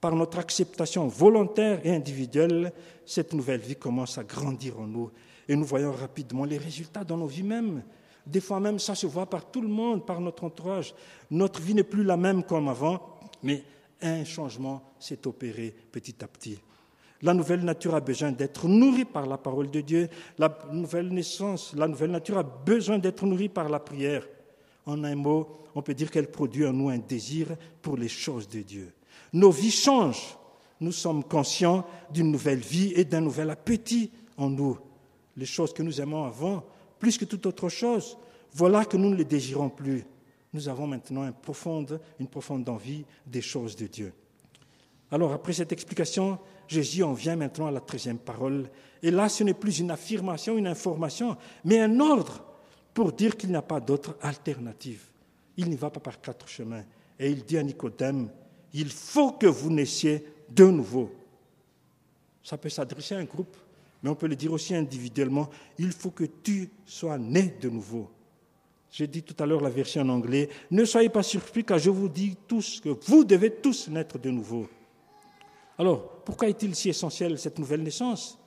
par 0.01 0.15
notre 0.15 0.39
acceptation 0.39 1.07
volontaire 1.07 1.79
et 1.85 1.93
individuelle, 1.93 2.73
cette 3.05 3.33
nouvelle 3.33 3.61
vie 3.61 3.75
commence 3.75 4.17
à 4.17 4.23
grandir 4.23 4.79
en 4.79 4.87
nous. 4.87 5.11
Et 5.47 5.55
nous 5.55 5.65
voyons 5.65 5.91
rapidement 5.91 6.45
les 6.45 6.57
résultats 6.57 7.03
dans 7.03 7.17
nos 7.17 7.27
vies 7.27 7.43
mêmes. 7.43 7.83
Des 8.25 8.39
fois 8.39 8.59
même, 8.59 8.79
ça 8.79 8.95
se 8.95 9.05
voit 9.05 9.25
par 9.25 9.51
tout 9.51 9.61
le 9.61 9.67
monde, 9.67 10.05
par 10.05 10.21
notre 10.21 10.45
entourage. 10.45 10.93
Notre 11.29 11.61
vie 11.61 11.73
n'est 11.73 11.83
plus 11.83 12.03
la 12.03 12.17
même 12.17 12.43
comme 12.43 12.69
avant, 12.69 13.19
mais 13.41 13.63
un 14.01 14.23
changement 14.23 14.81
s'est 14.99 15.27
opéré 15.27 15.73
petit 15.91 16.23
à 16.23 16.27
petit. 16.27 16.57
La 17.21 17.33
nouvelle 17.33 17.63
nature 17.63 17.95
a 17.95 18.01
besoin 18.01 18.31
d'être 18.31 18.67
nourrie 18.67 19.05
par 19.05 19.25
la 19.25 19.37
parole 19.37 19.71
de 19.71 19.79
Dieu. 19.79 20.09
La 20.37 20.57
nouvelle 20.71 21.07
naissance, 21.09 21.73
la 21.73 21.87
nouvelle 21.87 22.11
nature 22.11 22.37
a 22.37 22.43
besoin 22.43 22.97
d'être 22.97 23.25
nourrie 23.25 23.49
par 23.49 23.69
la 23.69 23.79
prière. 23.79 24.27
En 24.85 25.03
un 25.05 25.15
mot, 25.15 25.47
on 25.73 25.81
peut 25.81 25.93
dire 25.93 26.11
qu'elle 26.11 26.29
produit 26.29 26.65
en 26.65 26.73
nous 26.73 26.89
un 26.89 26.97
désir 26.97 27.47
pour 27.81 27.95
les 27.95 28.09
choses 28.09 28.49
de 28.49 28.61
Dieu. 28.61 28.93
Nos 29.31 29.51
vies 29.51 29.71
changent. 29.71 30.37
Nous 30.81 30.91
sommes 30.91 31.23
conscients 31.23 31.85
d'une 32.11 32.29
nouvelle 32.29 32.59
vie 32.59 32.91
et 32.93 33.05
d'un 33.05 33.21
nouvel 33.21 33.49
appétit 33.49 34.11
en 34.35 34.49
nous. 34.49 34.77
Les 35.35 35.45
choses 35.45 35.73
que 35.73 35.83
nous 35.83 35.99
aimons 36.01 36.25
avant, 36.25 36.63
plus 36.99 37.17
que 37.17 37.25
toute 37.25 37.45
autre 37.45 37.69
chose, 37.69 38.17
voilà 38.53 38.85
que 38.85 38.97
nous 38.97 39.09
ne 39.09 39.15
les 39.15 39.25
désirons 39.25 39.69
plus. 39.69 40.05
Nous 40.53 40.69
avons 40.69 40.85
maintenant 40.85 41.25
une 41.25 41.33
profonde, 41.33 41.99
envie 42.67 43.05
des 43.25 43.41
choses 43.41 43.75
de 43.75 43.87
Dieu. 43.87 44.13
Alors, 45.11 45.33
après 45.33 45.53
cette 45.53 45.71
explication, 45.71 46.39
Jésus 46.67 47.03
en 47.03 47.13
vient 47.13 47.35
maintenant 47.35 47.67
à 47.67 47.71
la 47.71 47.79
treizième 47.79 48.17
parole. 48.17 48.69
Et 49.01 49.11
là, 49.11 49.29
ce 49.29 49.43
n'est 49.43 49.53
plus 49.53 49.79
une 49.79 49.91
affirmation, 49.91 50.57
une 50.57 50.67
information, 50.67 51.37
mais 51.65 51.79
un 51.79 51.99
ordre 51.99 52.43
pour 52.93 53.11
dire 53.11 53.35
qu'il 53.35 53.49
n'y 53.49 53.55
a 53.55 53.61
pas 53.61 53.79
d'autre 53.79 54.15
alternative. 54.21 55.03
Il 55.57 55.69
n'y 55.69 55.75
va 55.75 55.89
pas 55.89 55.99
par 55.99 56.21
quatre 56.21 56.47
chemins. 56.47 56.83
Et 57.19 57.29
il 57.29 57.43
dit 57.43 57.57
à 57.57 57.63
Nicodème, 57.63 58.29
il 58.73 58.89
faut 58.89 59.33
que 59.33 59.47
vous 59.47 59.69
naissiez 59.69 60.25
de 60.49 60.65
nouveau. 60.65 61.11
Ça 62.43 62.57
peut 62.57 62.69
s'adresser 62.69 63.15
à 63.15 63.19
un 63.19 63.23
groupe, 63.23 63.55
mais 64.03 64.09
on 64.09 64.15
peut 64.15 64.27
le 64.27 64.35
dire 64.35 64.51
aussi 64.51 64.75
individuellement, 64.75 65.49
il 65.79 65.91
faut 65.93 66.11
que 66.11 66.25
tu 66.25 66.69
sois 66.85 67.17
né 67.17 67.55
de 67.61 67.69
nouveau. 67.69 68.09
J'ai 68.91 69.07
dit 69.07 69.23
tout 69.23 69.41
à 69.41 69.47
l'heure 69.47 69.61
la 69.61 69.69
version 69.69 70.01
en 70.01 70.09
anglais, 70.09 70.49
ne 70.69 70.85
soyez 70.85 71.09
pas 71.09 71.23
surpris 71.23 71.63
car 71.63 71.79
je 71.79 71.89
vous 71.89 72.09
dis 72.09 72.35
tous 72.47 72.81
que 72.81 72.89
vous 72.89 73.23
devez 73.23 73.49
tous 73.49 73.87
naître 73.87 74.19
de 74.19 74.29
nouveau. 74.29 74.67
Alors, 75.79 76.21
pourquoi 76.25 76.49
est-il 76.49 76.75
si 76.75 76.89
essentiel 76.89 77.39
cette 77.39 77.57
nouvelle 77.57 77.81
naissance? 77.81 78.37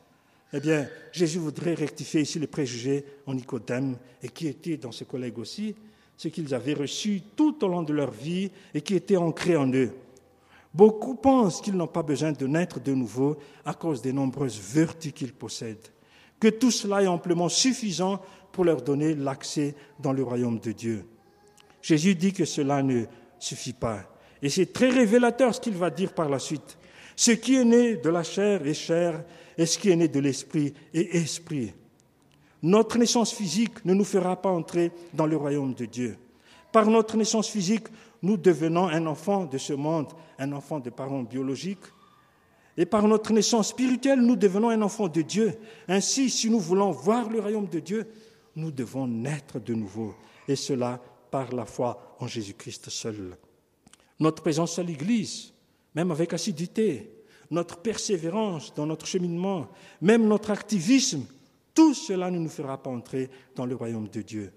Eh 0.52 0.60
bien, 0.60 0.88
Jésus 1.10 1.38
voudrait 1.38 1.74
rectifier 1.74 2.20
ici 2.20 2.38
les 2.38 2.46
préjugés 2.46 3.04
en 3.26 3.34
Nicodème 3.34 3.96
et 4.22 4.28
qui 4.28 4.46
étaient 4.46 4.76
dans 4.76 4.92
ses 4.92 5.04
collègues 5.04 5.38
aussi, 5.38 5.74
ce 6.16 6.28
qu'ils 6.28 6.54
avaient 6.54 6.74
reçu 6.74 7.22
tout 7.34 7.64
au 7.64 7.68
long 7.68 7.82
de 7.82 7.92
leur 7.92 8.12
vie 8.12 8.50
et 8.72 8.80
qui 8.80 8.94
était 8.94 9.16
ancré 9.16 9.56
en 9.56 9.70
eux. 9.72 9.90
Beaucoup 10.76 11.14
pensent 11.14 11.62
qu'ils 11.62 11.74
n'ont 11.74 11.86
pas 11.86 12.02
besoin 12.02 12.32
de 12.32 12.46
naître 12.46 12.80
de 12.80 12.92
nouveau 12.92 13.38
à 13.64 13.72
cause 13.72 14.02
des 14.02 14.12
nombreuses 14.12 14.60
vertus 14.60 15.12
qu'ils 15.14 15.32
possèdent, 15.32 15.88
que 16.38 16.48
tout 16.48 16.70
cela 16.70 17.02
est 17.02 17.06
amplement 17.06 17.48
suffisant 17.48 18.20
pour 18.52 18.66
leur 18.66 18.82
donner 18.82 19.14
l'accès 19.14 19.74
dans 19.98 20.12
le 20.12 20.22
royaume 20.22 20.58
de 20.58 20.72
Dieu. 20.72 21.06
Jésus 21.80 22.14
dit 22.14 22.34
que 22.34 22.44
cela 22.44 22.82
ne 22.82 23.06
suffit 23.38 23.72
pas. 23.72 24.00
Et 24.42 24.50
c'est 24.50 24.70
très 24.70 24.90
révélateur 24.90 25.54
ce 25.54 25.62
qu'il 25.62 25.72
va 25.72 25.88
dire 25.88 26.12
par 26.12 26.28
la 26.28 26.38
suite. 26.38 26.76
Ce 27.16 27.30
qui 27.30 27.54
est 27.56 27.64
né 27.64 27.96
de 27.96 28.10
la 28.10 28.22
chair 28.22 28.66
est 28.66 28.74
chair, 28.74 29.24
et 29.56 29.64
ce 29.64 29.78
qui 29.78 29.88
est 29.88 29.96
né 29.96 30.08
de 30.08 30.20
l'esprit 30.20 30.74
est 30.92 31.14
esprit. 31.14 31.72
Notre 32.62 32.98
naissance 32.98 33.32
physique 33.32 33.82
ne 33.86 33.94
nous 33.94 34.04
fera 34.04 34.36
pas 34.36 34.50
entrer 34.50 34.92
dans 35.14 35.26
le 35.26 35.38
royaume 35.38 35.72
de 35.72 35.86
Dieu. 35.86 36.18
Par 36.70 36.84
notre 36.84 37.16
naissance 37.16 37.48
physique, 37.48 37.86
nous 38.26 38.36
devenons 38.36 38.88
un 38.88 39.06
enfant 39.06 39.44
de 39.44 39.56
ce 39.56 39.72
monde, 39.72 40.08
un 40.40 40.50
enfant 40.50 40.80
de 40.80 40.90
parents 40.90 41.22
biologiques. 41.22 41.86
Et 42.76 42.84
par 42.84 43.06
notre 43.06 43.32
naissance 43.32 43.68
spirituelle, 43.68 44.20
nous 44.20 44.34
devenons 44.34 44.68
un 44.70 44.82
enfant 44.82 45.06
de 45.06 45.22
Dieu. 45.22 45.56
Ainsi, 45.86 46.28
si 46.28 46.50
nous 46.50 46.58
voulons 46.58 46.90
voir 46.90 47.30
le 47.30 47.40
royaume 47.40 47.68
de 47.68 47.78
Dieu, 47.78 48.04
nous 48.56 48.72
devons 48.72 49.06
naître 49.06 49.60
de 49.60 49.74
nouveau. 49.74 50.12
Et 50.48 50.56
cela 50.56 51.00
par 51.30 51.54
la 51.54 51.64
foi 51.64 52.16
en 52.18 52.26
Jésus-Christ 52.26 52.90
seul. 52.90 53.36
Notre 54.18 54.42
présence 54.42 54.76
à 54.80 54.82
l'Église, 54.82 55.52
même 55.94 56.10
avec 56.10 56.32
assiduité, 56.32 57.12
notre 57.52 57.76
persévérance 57.76 58.74
dans 58.74 58.86
notre 58.86 59.06
cheminement, 59.06 59.68
même 60.00 60.26
notre 60.26 60.50
activisme, 60.50 61.26
tout 61.72 61.94
cela 61.94 62.32
ne 62.32 62.40
nous 62.40 62.48
fera 62.48 62.82
pas 62.82 62.90
entrer 62.90 63.30
dans 63.54 63.66
le 63.66 63.76
royaume 63.76 64.08
de 64.08 64.22
Dieu. 64.22 64.52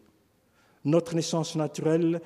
Notre 0.85 1.13
naissance 1.13 1.55
naturelle, 1.55 2.19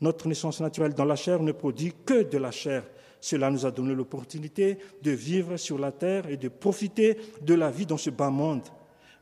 notre 0.00 0.28
naissance 0.28 0.60
naturelle 0.60 0.94
dans 0.94 1.04
la 1.04 1.16
chair 1.16 1.42
ne 1.42 1.52
produit 1.52 1.92
que 2.04 2.22
de 2.22 2.38
la 2.38 2.50
chair. 2.50 2.84
Cela 3.20 3.50
nous 3.50 3.64
a 3.66 3.70
donné 3.70 3.94
l'opportunité 3.94 4.78
de 5.02 5.10
vivre 5.10 5.56
sur 5.56 5.78
la 5.78 5.92
terre 5.92 6.28
et 6.28 6.36
de 6.36 6.48
profiter 6.48 7.16
de 7.42 7.54
la 7.54 7.70
vie 7.70 7.86
dans 7.86 7.96
ce 7.96 8.10
bas 8.10 8.30
monde. 8.30 8.62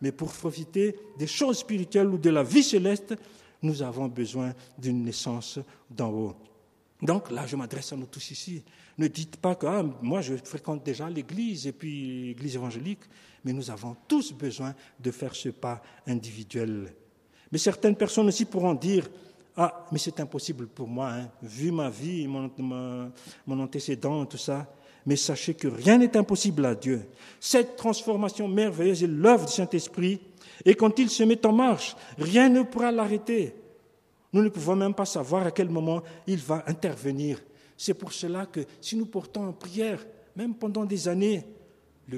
Mais 0.00 0.12
pour 0.12 0.32
profiter 0.32 0.96
des 1.18 1.26
choses 1.26 1.58
spirituelles 1.58 2.08
ou 2.08 2.18
de 2.18 2.30
la 2.30 2.42
vie 2.42 2.62
céleste, 2.62 3.14
nous 3.62 3.82
avons 3.82 4.08
besoin 4.08 4.52
d'une 4.76 5.04
naissance 5.04 5.58
d'en 5.90 6.10
haut. 6.10 6.34
Donc 7.00 7.30
là, 7.30 7.46
je 7.46 7.56
m'adresse 7.56 7.92
à 7.92 7.96
nous 7.96 8.06
tous 8.06 8.30
ici. 8.30 8.62
Ne 8.98 9.08
dites 9.08 9.37
pas 9.37 9.54
que 9.54 9.66
ah, 9.66 9.82
moi, 10.02 10.20
je 10.20 10.34
fréquente 10.37 10.84
déjà 10.84 11.08
l'Église 11.08 11.66
et 11.66 11.72
puis 11.72 12.28
l'Église 12.28 12.56
évangélique, 12.56 13.00
mais 13.44 13.52
nous 13.52 13.70
avons 13.70 13.96
tous 14.06 14.32
besoin 14.32 14.74
de 15.00 15.10
faire 15.10 15.34
ce 15.34 15.48
pas 15.48 15.82
individuel. 16.06 16.92
Mais 17.50 17.58
certaines 17.58 17.96
personnes 17.96 18.28
aussi 18.28 18.44
pourront 18.44 18.74
dire 18.74 19.08
Ah, 19.56 19.86
mais 19.92 19.98
c'est 19.98 20.18
impossible 20.18 20.66
pour 20.66 20.88
moi, 20.88 21.10
hein, 21.10 21.30
vu 21.42 21.70
ma 21.70 21.88
vie, 21.88 22.26
mon, 22.26 23.60
antécédent, 23.60 24.26
tout 24.26 24.36
ça. 24.36 24.66
Mais 25.06 25.16
sachez 25.16 25.54
que 25.54 25.68
rien 25.68 25.98
n'est 25.98 26.16
impossible 26.16 26.64
à 26.64 26.74
Dieu. 26.74 27.06
Cette 27.38 27.76
transformation 27.76 28.48
merveilleuse 28.48 29.04
est 29.04 29.08
l'œuvre 29.08 29.46
du 29.46 29.52
Saint-Esprit, 29.52 30.20
et 30.64 30.74
quand 30.74 30.98
il 30.98 31.08
se 31.08 31.22
met 31.22 31.44
en 31.46 31.52
marche, 31.52 31.94
rien 32.18 32.48
ne 32.48 32.62
pourra 32.62 32.90
l'arrêter. 32.90 33.54
Nous 34.32 34.42
ne 34.42 34.48
pouvons 34.48 34.74
même 34.74 34.94
pas 34.94 35.04
savoir 35.04 35.46
à 35.46 35.52
quel 35.52 35.68
moment 35.68 36.02
il 36.26 36.38
va 36.38 36.64
intervenir. 36.66 37.40
C'est 37.76 37.94
pour 37.94 38.12
cela 38.12 38.46
que 38.46 38.60
si 38.80 38.96
nous 38.96 39.06
portons 39.06 39.48
en 39.48 39.52
prière, 39.52 40.04
même 40.34 40.54
pendant 40.54 40.84
des 40.84 41.06
années, 41.06 41.44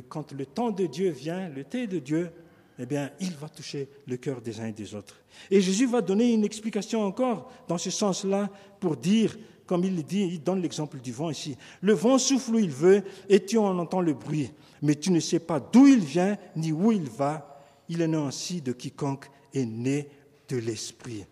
quand 0.08 0.32
le 0.32 0.46
temps 0.46 0.70
de 0.70 0.86
Dieu 0.86 1.10
vient, 1.10 1.48
le 1.48 1.64
thé 1.64 1.86
de 1.86 1.98
Dieu, 1.98 2.30
eh 2.78 2.86
bien, 2.86 3.10
il 3.20 3.34
va 3.34 3.48
toucher 3.48 3.88
le 4.06 4.16
cœur 4.16 4.40
des 4.40 4.60
uns 4.60 4.66
et 4.66 4.72
des 4.72 4.94
autres. 4.94 5.20
Et 5.50 5.60
Jésus 5.60 5.86
va 5.86 6.02
donner 6.02 6.32
une 6.32 6.44
explication 6.44 7.04
encore 7.04 7.50
dans 7.68 7.78
ce 7.78 7.90
sens-là 7.90 8.50
pour 8.80 8.96
dire, 8.96 9.36
comme 9.66 9.84
il 9.84 10.04
dit, 10.04 10.22
il 10.22 10.42
donne 10.42 10.60
l'exemple 10.60 10.98
du 10.98 11.12
vent 11.12 11.30
ici. 11.30 11.56
Le 11.80 11.94
vent 11.94 12.18
souffle 12.18 12.54
où 12.54 12.58
il 12.58 12.70
veut 12.70 13.02
et 13.28 13.44
tu 13.44 13.56
en 13.58 13.78
entends 13.78 14.02
le 14.02 14.14
bruit, 14.14 14.50
mais 14.82 14.94
tu 14.94 15.10
ne 15.10 15.20
sais 15.20 15.38
pas 15.38 15.58
d'où 15.58 15.86
il 15.86 16.00
vient 16.00 16.36
ni 16.54 16.72
où 16.72 16.92
il 16.92 17.08
va. 17.08 17.62
Il 17.88 18.02
est 18.02 18.08
né 18.08 18.16
ainsi 18.16 18.60
de 18.60 18.72
quiconque 18.72 19.30
est 19.54 19.64
né 19.64 20.08
de 20.48 20.58
l'Esprit. 20.58 21.24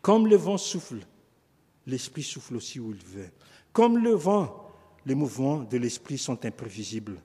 Comme 0.00 0.26
le 0.26 0.36
vent 0.36 0.58
souffle, 0.58 1.06
l'Esprit 1.86 2.22
souffle 2.22 2.56
aussi 2.56 2.80
où 2.80 2.92
il 2.92 3.04
veut. 3.04 3.30
Comme 3.72 3.98
le 3.98 4.12
vent, 4.12 4.68
les 5.04 5.14
mouvements 5.14 5.62
de 5.62 5.76
l'Esprit 5.76 6.18
sont 6.18 6.44
imprévisibles. 6.44 7.20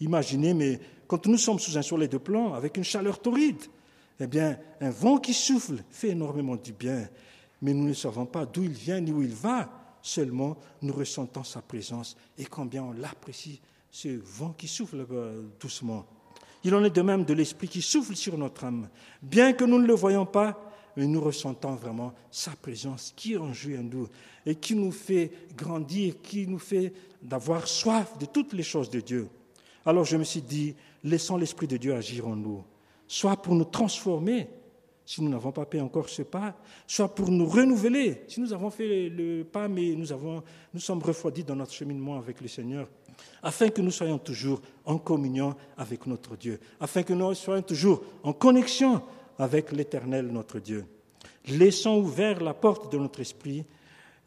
Imaginez, 0.00 0.54
mais 0.54 0.80
quand 1.12 1.26
nous 1.26 1.36
sommes 1.36 1.58
sous 1.58 1.76
un 1.76 1.82
soleil 1.82 2.08
de 2.08 2.16
plomb, 2.16 2.54
avec 2.54 2.78
une 2.78 2.84
chaleur 2.84 3.20
torride, 3.20 3.60
eh 4.18 4.26
bien, 4.26 4.56
un 4.80 4.88
vent 4.88 5.18
qui 5.18 5.34
souffle 5.34 5.84
fait 5.90 6.08
énormément 6.08 6.56
du 6.56 6.72
bien, 6.72 7.06
mais 7.60 7.74
nous 7.74 7.86
ne 7.86 7.92
savons 7.92 8.24
pas 8.24 8.46
d'où 8.46 8.62
il 8.62 8.72
vient 8.72 8.98
ni 8.98 9.12
où 9.12 9.20
il 9.20 9.34
va, 9.34 9.68
seulement 10.00 10.56
nous 10.80 10.94
ressentons 10.94 11.44
sa 11.44 11.60
présence 11.60 12.16
et 12.38 12.46
combien 12.46 12.84
on 12.84 12.92
l'apprécie, 12.92 13.60
ce 13.90 14.08
vent 14.08 14.54
qui 14.56 14.66
souffle 14.66 15.04
euh, 15.10 15.42
doucement. 15.60 16.06
Il 16.64 16.74
en 16.74 16.82
est 16.82 16.88
de 16.88 17.02
même 17.02 17.26
de 17.26 17.34
l'Esprit 17.34 17.68
qui 17.68 17.82
souffle 17.82 18.16
sur 18.16 18.38
notre 18.38 18.64
âme. 18.64 18.88
Bien 19.20 19.52
que 19.52 19.64
nous 19.64 19.78
ne 19.78 19.86
le 19.86 19.94
voyons 19.94 20.24
pas, 20.24 20.72
mais 20.96 21.06
nous 21.06 21.20
ressentons 21.20 21.74
vraiment 21.74 22.14
sa 22.30 22.52
présence 22.52 23.12
qui 23.14 23.36
en 23.36 23.52
joue 23.52 23.76
en 23.76 23.82
nous 23.82 24.08
et 24.46 24.54
qui 24.54 24.74
nous 24.74 24.92
fait 24.92 25.30
grandir, 25.54 26.14
qui 26.22 26.46
nous 26.46 26.58
fait 26.58 26.90
d'avoir 27.20 27.68
soif 27.68 28.16
de 28.16 28.24
toutes 28.24 28.54
les 28.54 28.62
choses 28.62 28.88
de 28.88 29.00
Dieu. 29.00 29.28
Alors 29.84 30.04
je 30.04 30.16
me 30.16 30.24
suis 30.24 30.42
dit, 30.42 30.74
laissons 31.02 31.36
l'Esprit 31.36 31.66
de 31.66 31.76
Dieu 31.76 31.94
agir 31.94 32.26
en 32.28 32.36
nous, 32.36 32.62
soit 33.06 33.36
pour 33.36 33.54
nous 33.54 33.64
transformer, 33.64 34.48
si 35.04 35.22
nous 35.22 35.28
n'avons 35.28 35.52
pas 35.52 35.64
fait 35.64 35.80
encore 35.80 36.08
ce 36.08 36.22
pas, 36.22 36.54
soit 36.86 37.12
pour 37.12 37.30
nous 37.30 37.46
renouveler, 37.46 38.22
si 38.28 38.40
nous 38.40 38.52
avons 38.52 38.70
fait 38.70 39.08
le 39.08 39.42
pas, 39.42 39.68
mais 39.68 39.94
nous, 39.94 40.12
avons, 40.12 40.42
sommes 40.78 41.02
refroidis 41.02 41.44
dans 41.44 41.56
notre 41.56 41.72
cheminement 41.72 42.18
avec 42.18 42.40
le 42.40 42.48
Seigneur, 42.48 42.88
afin 43.42 43.68
que 43.68 43.80
nous 43.80 43.90
soyons 43.90 44.18
toujours 44.18 44.60
en 44.84 44.98
communion 44.98 45.54
avec 45.76 46.06
notre 46.06 46.36
Dieu, 46.36 46.60
afin 46.80 47.02
que 47.02 47.12
nous 47.12 47.34
soyons 47.34 47.62
toujours 47.62 48.02
en 48.22 48.32
connexion 48.32 49.02
avec 49.38 49.72
l'Éternel 49.72 50.26
notre 50.26 50.60
Dieu. 50.60 50.86
Laissons 51.48 51.98
ouvert 51.98 52.40
la 52.42 52.54
porte 52.54 52.92
de 52.92 52.98
notre 52.98 53.20
esprit 53.20 53.64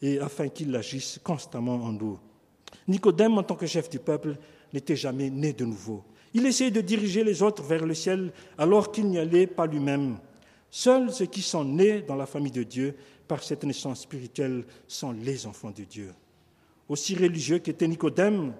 et 0.02 0.20
afin 0.20 0.50
qu'il 0.50 0.76
agisse 0.76 1.20
constamment 1.24 1.76
en 1.76 1.94
nous. 1.94 2.20
Nicodème, 2.88 3.38
en 3.38 3.43
tant 3.43 3.55
que 3.55 3.65
chef 3.65 3.89
du 3.89 3.99
peuple, 3.99 4.38
n'était 4.73 4.95
jamais 4.95 5.29
né 5.29 5.53
de 5.53 5.65
nouveau. 5.65 6.03
Il 6.33 6.45
essayait 6.45 6.71
de 6.71 6.81
diriger 6.81 7.23
les 7.23 7.41
autres 7.41 7.63
vers 7.63 7.85
le 7.85 7.93
ciel 7.93 8.31
alors 8.57 8.91
qu'il 8.91 9.07
n'y 9.07 9.17
allait 9.17 9.47
pas 9.47 9.67
lui-même. 9.67 10.17
Seuls 10.69 11.11
ceux 11.11 11.27
qui 11.27 11.41
sont 11.41 11.63
nés 11.63 12.01
dans 12.01 12.15
la 12.15 12.25
famille 12.25 12.51
de 12.51 12.63
Dieu 12.63 12.95
par 13.27 13.41
cette 13.41 13.63
naissance 13.63 14.01
spirituelle 14.01 14.65
sont 14.88 15.11
les 15.11 15.47
enfants 15.47 15.71
de 15.71 15.83
Dieu. 15.83 16.13
Aussi 16.89 17.15
religieux 17.15 17.59
qu'était 17.59 17.88
Nicodème, 17.88 18.53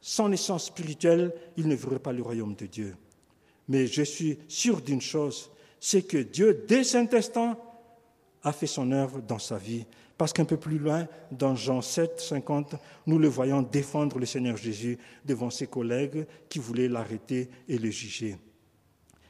sans 0.00 0.28
naissance 0.28 0.66
spirituelle, 0.66 1.32
il 1.56 1.66
ne 1.66 1.74
verrait 1.74 1.98
pas 1.98 2.12
le 2.12 2.22
royaume 2.22 2.54
de 2.54 2.66
Dieu. 2.66 2.94
Mais 3.68 3.86
je 3.86 4.02
suis 4.02 4.38
sûr 4.46 4.80
d'une 4.80 5.00
chose, 5.00 5.50
c'est 5.80 6.02
que 6.02 6.18
Dieu, 6.18 6.64
dès 6.68 6.84
Saint-Instant, 6.84 7.58
a 8.42 8.52
fait 8.52 8.68
son 8.68 8.92
œuvre 8.92 9.20
dans 9.20 9.40
sa 9.40 9.56
vie 9.56 9.86
Parce 10.18 10.32
qu'un 10.32 10.46
peu 10.46 10.56
plus 10.56 10.78
loin, 10.78 11.06
dans 11.30 11.54
Jean 11.54 11.82
7, 11.82 12.20
50, 12.20 12.76
nous 13.06 13.18
le 13.18 13.28
voyons 13.28 13.60
défendre 13.60 14.18
le 14.18 14.24
Seigneur 14.26 14.56
Jésus 14.56 14.98
devant 15.24 15.50
ses 15.50 15.66
collègues 15.66 16.26
qui 16.48 16.58
voulaient 16.58 16.88
l'arrêter 16.88 17.50
et 17.68 17.76
le 17.76 17.90
juger. 17.90 18.36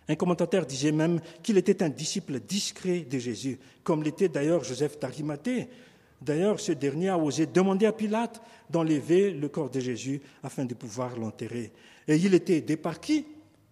Un 0.09 0.14
commentateur 0.14 0.64
disait 0.64 0.92
même 0.92 1.20
qu'il 1.42 1.59
était 1.59 1.83
un 1.83 1.88
disciple 1.88 2.38
discret 2.38 3.01
de 3.01 3.18
Jésus, 3.18 3.59
comme 3.83 4.05
l'était 4.05 4.29
d'ailleurs 4.29 4.62
Joseph 4.62 5.01
d'Arimathée. 5.01 5.68
D'ailleurs, 6.22 6.61
ce 6.61 6.72
dernier 6.72 7.09
a 7.09 7.18
osé 7.18 7.46
demander 7.46 7.87
à 7.87 7.92
Pilate 7.92 8.40
d'enlever 8.70 9.33
le 9.33 9.49
corps 9.49 9.70
de 9.70 9.81
Jésus 9.81 10.22
afin 10.44 10.64
de 10.64 10.75
pouvoir 10.75 11.18
l'enterrer. 11.18 11.72
Et 12.07 12.16
il 12.16 12.35
était 12.35 12.59
aidé 12.59 12.77
par 12.77 13.01
qui 13.01 13.27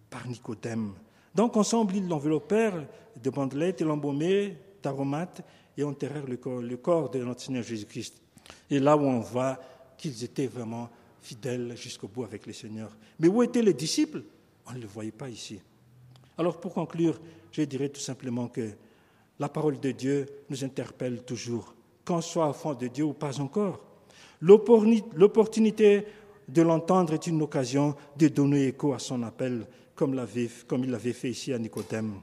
Par 0.09 0.27
Nicodème. 0.27 0.93
Donc 1.33 1.55
ensemble, 1.55 1.95
ils 1.95 2.07
l'enveloppèrent 2.07 2.85
de 3.21 3.29
bandelettes 3.29 3.81
et 3.81 3.85
l'embaumèrent 3.85 4.51
d'aromates 4.83 5.41
et 5.77 5.83
enterrèrent 5.83 6.27
le 6.27 6.77
corps, 6.77 7.09
de 7.09 7.23
notre 7.23 7.41
Seigneur 7.41 7.63
Jésus-Christ. 7.63 8.21
Et 8.69 8.79
là 8.79 8.95
où 8.95 9.01
on 9.01 9.19
voit 9.19 9.59
qu'ils 9.97 10.23
étaient 10.23 10.47
vraiment 10.47 10.89
fidèles 11.21 11.75
jusqu'au 11.75 12.07
bout 12.07 12.23
avec 12.23 12.45
le 12.45 12.53
Seigneur. 12.53 12.95
Mais 13.19 13.27
où 13.27 13.41
étaient 13.41 13.61
les 13.61 13.73
disciples? 13.73 14.23
On 14.67 14.73
ne 14.73 14.79
le 14.79 14.87
voyait 14.87 15.11
pas 15.11 15.29
ici. 15.29 15.59
Alors 16.37 16.59
pour 16.59 16.73
conclure, 16.73 17.19
je 17.51 17.61
dirais 17.63 17.89
tout 17.89 18.01
simplement 18.01 18.47
que 18.47 18.71
la 19.39 19.49
parole 19.49 19.79
de 19.79 19.91
Dieu 19.91 20.25
nous 20.49 20.63
interpelle 20.63 21.23
toujours, 21.23 21.73
qu'on 22.05 22.21
soit 22.21 22.47
enfant 22.47 22.73
de 22.73 22.87
Dieu 22.87 23.05
ou 23.05 23.13
pas 23.13 23.39
encore. 23.39 23.79
L'opportunité 24.41 26.05
de 26.47 26.61
l'entendre 26.61 27.13
est 27.13 27.27
une 27.27 27.41
occasion 27.41 27.95
de 28.17 28.27
donner 28.27 28.67
écho 28.67 28.93
à 28.93 28.99
son 28.99 29.23
appel, 29.23 29.65
comme, 29.95 30.19
comme 30.67 30.83
il 30.83 30.91
l'avait 30.91 31.13
fait 31.13 31.31
ici 31.31 31.53
à 31.53 31.59
Nicodème. 31.59 32.15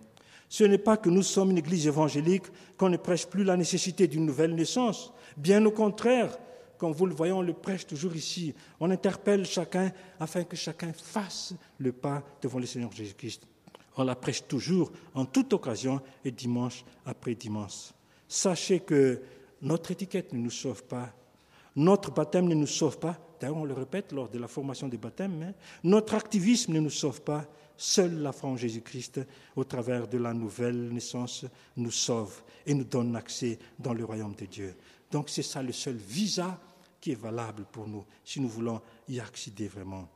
Ce 0.52 0.64
n'est 0.64 0.76
pas 0.76 0.98
que 0.98 1.08
nous 1.08 1.22
sommes 1.22 1.52
une 1.52 1.56
église 1.56 1.86
évangélique 1.86 2.44
qu'on 2.76 2.90
ne 2.90 2.98
prêche 2.98 3.24
plus 3.26 3.42
la 3.42 3.56
nécessité 3.56 4.06
d'une 4.06 4.26
nouvelle 4.26 4.54
naissance. 4.54 5.10
Bien 5.34 5.64
au 5.64 5.70
contraire, 5.70 6.36
comme 6.76 6.92
vous 6.92 7.06
le 7.06 7.14
voyez, 7.14 7.32
on 7.32 7.40
le 7.40 7.54
prêche 7.54 7.86
toujours 7.86 8.14
ici. 8.14 8.54
On 8.78 8.90
interpelle 8.90 9.46
chacun 9.46 9.90
afin 10.20 10.44
que 10.44 10.54
chacun 10.54 10.92
fasse 10.92 11.54
le 11.78 11.90
pas 11.92 12.22
devant 12.42 12.58
le 12.58 12.66
Seigneur 12.66 12.92
Jésus-Christ. 12.92 13.48
On 13.96 14.04
la 14.04 14.14
prêche 14.14 14.46
toujours, 14.46 14.92
en 15.14 15.24
toute 15.24 15.54
occasion 15.54 16.02
et 16.22 16.30
dimanche 16.30 16.84
après 17.06 17.34
dimanche. 17.34 17.94
Sachez 18.28 18.80
que 18.80 19.22
notre 19.62 19.92
étiquette 19.92 20.34
ne 20.34 20.38
nous 20.38 20.50
sauve 20.50 20.84
pas. 20.84 21.14
Notre 21.76 22.10
baptême 22.10 22.46
ne 22.46 22.54
nous 22.54 22.66
sauve 22.66 22.98
pas. 22.98 23.18
D'ailleurs, 23.40 23.56
on 23.56 23.64
le 23.64 23.72
répète 23.72 24.12
lors 24.12 24.28
de 24.28 24.38
la 24.38 24.48
formation 24.48 24.86
des 24.86 24.98
baptêmes. 24.98 25.34
mais 25.34 25.54
notre 25.82 26.14
activisme 26.14 26.74
ne 26.74 26.80
nous 26.80 26.90
sauve 26.90 27.22
pas. 27.22 27.46
Seule 27.76 28.20
la 28.20 28.32
foi 28.32 28.50
en 28.50 28.56
Jésus-Christ, 28.56 29.20
au 29.56 29.64
travers 29.64 30.08
de 30.08 30.18
la 30.18 30.34
nouvelle 30.34 30.90
naissance, 30.90 31.44
nous 31.76 31.90
sauve 31.90 32.42
et 32.66 32.74
nous 32.74 32.84
donne 32.84 33.16
accès 33.16 33.58
dans 33.78 33.94
le 33.94 34.04
royaume 34.04 34.34
de 34.34 34.46
Dieu. 34.46 34.74
Donc 35.10 35.28
c'est 35.28 35.42
ça 35.42 35.62
le 35.62 35.72
seul 35.72 35.96
visa 35.96 36.60
qui 37.00 37.12
est 37.12 37.20
valable 37.20 37.64
pour 37.70 37.88
nous, 37.88 38.04
si 38.24 38.40
nous 38.40 38.48
voulons 38.48 38.80
y 39.08 39.18
accéder 39.18 39.66
vraiment 39.66 40.08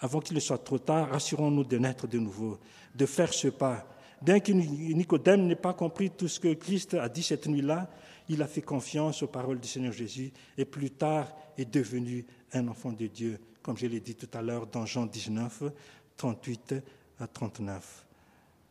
avant 0.00 0.20
qu'il 0.20 0.34
ne 0.34 0.40
soit 0.40 0.58
trop 0.58 0.78
tard, 0.78 1.10
rassurons-nous 1.10 1.64
de 1.64 1.78
naître 1.78 2.06
de 2.06 2.18
nouveau, 2.18 2.58
de 2.94 3.06
faire 3.06 3.32
ce 3.32 3.48
pas. 3.48 3.86
Bien 4.20 4.40
que 4.40 4.52
Nicodème 4.52 5.46
n'ait 5.46 5.56
pas 5.56 5.74
compris 5.74 6.10
tout 6.10 6.28
ce 6.28 6.40
que 6.40 6.54
Christ 6.54 6.94
a 6.94 7.08
dit 7.08 7.22
cette 7.22 7.46
nuit-là, 7.46 7.88
il 8.28 8.42
a 8.42 8.46
fait 8.46 8.62
confiance 8.62 9.22
aux 9.22 9.28
paroles 9.28 9.60
du 9.60 9.68
Seigneur 9.68 9.92
Jésus 9.92 10.32
et 10.58 10.64
plus 10.64 10.90
tard 10.90 11.32
est 11.56 11.70
devenu 11.70 12.26
un 12.52 12.66
enfant 12.68 12.92
de 12.92 13.06
Dieu, 13.06 13.38
comme 13.62 13.76
je 13.76 13.86
l'ai 13.86 14.00
dit 14.00 14.14
tout 14.14 14.28
à 14.32 14.42
l'heure 14.42 14.66
dans 14.66 14.86
Jean 14.86 15.06
19, 15.06 15.64
38 16.16 16.74
à 17.20 17.26
39. 17.26 18.04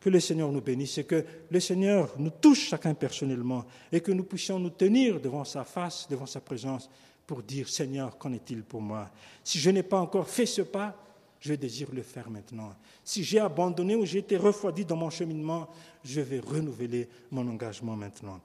Que 0.00 0.10
le 0.10 0.20
Seigneur 0.20 0.52
nous 0.52 0.60
bénisse 0.60 0.98
et 0.98 1.04
que 1.04 1.24
le 1.50 1.60
Seigneur 1.60 2.14
nous 2.18 2.30
touche 2.30 2.68
chacun 2.68 2.94
personnellement 2.94 3.64
et 3.90 4.00
que 4.00 4.12
nous 4.12 4.24
puissions 4.24 4.58
nous 4.58 4.70
tenir 4.70 5.20
devant 5.20 5.44
sa 5.44 5.64
face, 5.64 6.06
devant 6.08 6.26
sa 6.26 6.40
présence 6.40 6.88
pour 7.26 7.42
dire 7.42 7.68
Seigneur, 7.68 8.16
qu'en 8.16 8.32
est-il 8.32 8.62
pour 8.62 8.80
moi? 8.80 9.10
Si 9.42 9.58
je 9.58 9.70
n'ai 9.70 9.82
pas 9.82 9.98
encore 9.98 10.28
fait 10.28 10.46
ce 10.46 10.62
pas, 10.62 10.96
je 11.40 11.54
désire 11.54 11.88
le 11.92 12.02
faire 12.02 12.30
maintenant. 12.30 12.72
Si 13.04 13.24
j'ai 13.24 13.40
abandonné 13.40 13.96
ou 13.96 14.04
j'ai 14.04 14.18
été 14.18 14.36
refroidi 14.36 14.84
dans 14.84 14.96
mon 14.96 15.10
cheminement, 15.10 15.68
je 16.04 16.20
vais 16.20 16.40
renouveler 16.40 17.08
mon 17.30 17.46
engagement 17.48 17.96
maintenant. 17.96 18.40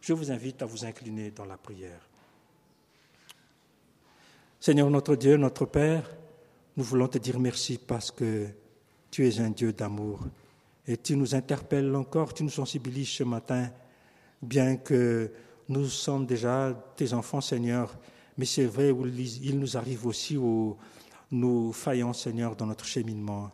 Je 0.00 0.12
vous 0.12 0.30
invite 0.30 0.62
à 0.62 0.66
vous 0.66 0.84
incliner 0.84 1.30
dans 1.30 1.44
la 1.44 1.56
prière. 1.56 2.00
Seigneur 4.58 4.90
notre 4.90 5.16
Dieu, 5.16 5.36
notre 5.36 5.66
Père, 5.66 6.10
nous 6.76 6.84
voulons 6.84 7.08
te 7.08 7.18
dire 7.18 7.38
merci 7.38 7.78
parce 7.78 8.10
que 8.10 8.48
tu 9.10 9.26
es 9.26 9.40
un 9.40 9.50
Dieu 9.50 9.72
d'amour 9.72 10.20
et 10.86 10.96
tu 10.96 11.16
nous 11.16 11.34
interpelles 11.34 11.94
encore, 11.94 12.32
tu 12.34 12.42
nous 12.42 12.50
sensibilises 12.50 13.08
ce 13.08 13.24
matin, 13.24 13.70
bien 14.42 14.76
que 14.76 15.30
nous 15.68 15.86
sommes 15.86 16.26
déjà 16.26 16.74
tes 16.96 17.12
enfants, 17.12 17.40
Seigneur, 17.40 17.96
mais 18.36 18.44
c'est 18.44 18.64
vrai, 18.64 18.92
il 19.42 19.58
nous 19.58 19.76
arrive 19.76 20.06
aussi 20.06 20.36
au, 20.36 20.76
nous 21.30 21.72
faillons, 21.72 22.12
Seigneur, 22.12 22.56
dans 22.56 22.66
notre 22.66 22.84
cheminement. 22.84 23.50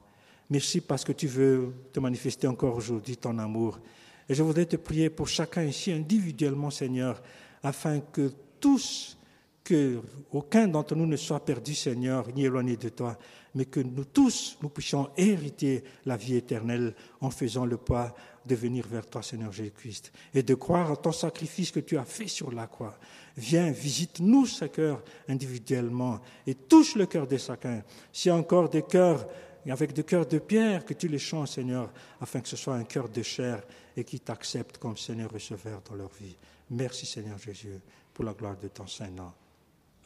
Merci 0.48 0.80
parce 0.80 1.04
que 1.04 1.12
tu 1.12 1.26
veux 1.26 1.74
te 1.92 2.00
manifester 2.00 2.46
encore 2.46 2.76
aujourd'hui 2.76 3.16
ton 3.16 3.38
amour. 3.38 3.80
Et 4.28 4.34
je 4.34 4.42
voudrais 4.42 4.66
te 4.66 4.76
prier 4.76 5.10
pour 5.10 5.28
chacun 5.28 5.64
ici 5.64 5.92
individuellement, 5.92 6.70
Seigneur, 6.70 7.20
afin 7.62 8.00
que 8.00 8.32
tous, 8.60 9.18
que 9.66 10.00
aucun 10.30 10.68
d'entre 10.68 10.94
nous 10.94 11.06
ne 11.06 11.16
soit 11.16 11.44
perdu, 11.44 11.74
Seigneur, 11.74 12.28
ni 12.32 12.44
éloigné 12.44 12.76
de 12.76 12.88
toi, 12.88 13.18
mais 13.56 13.64
que 13.64 13.80
nous 13.80 14.04
tous, 14.04 14.56
nous 14.62 14.68
puissions 14.68 15.10
hériter 15.16 15.82
la 16.04 16.16
vie 16.16 16.36
éternelle 16.36 16.94
en 17.20 17.30
faisant 17.30 17.66
le 17.66 17.76
pas 17.76 18.14
de 18.44 18.54
venir 18.54 18.86
vers 18.86 19.06
toi, 19.06 19.24
Seigneur 19.24 19.50
Jésus-Christ, 19.50 20.12
et 20.32 20.44
de 20.44 20.54
croire 20.54 20.92
à 20.92 20.96
ton 20.96 21.10
sacrifice 21.10 21.72
que 21.72 21.80
tu 21.80 21.98
as 21.98 22.04
fait 22.04 22.28
sur 22.28 22.52
la 22.52 22.68
croix. 22.68 22.96
Viens, 23.36 23.72
visite-nous 23.72 24.46
ce 24.46 24.66
cœur 24.66 25.02
individuellement 25.26 26.20
et 26.46 26.54
touche 26.54 26.94
le 26.94 27.06
cœur 27.06 27.26
de 27.26 27.36
chacun. 27.36 27.82
S'il 28.12 28.28
y 28.28 28.32
a 28.32 28.36
encore 28.36 28.68
des 28.68 28.82
cœurs 28.82 29.26
avec 29.68 29.92
des 29.92 30.04
cœurs 30.04 30.26
de 30.26 30.38
pierre, 30.38 30.84
que 30.84 30.94
tu 30.94 31.08
les 31.08 31.18
changes, 31.18 31.48
Seigneur, 31.48 31.92
afin 32.20 32.40
que 32.40 32.48
ce 32.48 32.56
soit 32.56 32.76
un 32.76 32.84
cœur 32.84 33.08
de 33.08 33.22
chair 33.22 33.64
et 33.96 34.04
qui 34.04 34.20
t'accepte 34.20 34.78
comme 34.78 34.96
Seigneur 34.96 35.32
receveur 35.32 35.82
dans 35.90 35.96
leur 35.96 36.12
vie. 36.20 36.36
Merci, 36.70 37.04
Seigneur 37.04 37.38
Jésus, 37.38 37.80
pour 38.14 38.24
la 38.24 38.32
gloire 38.32 38.56
de 38.56 38.68
ton 38.68 38.86
Saint-Nom. 38.86 39.32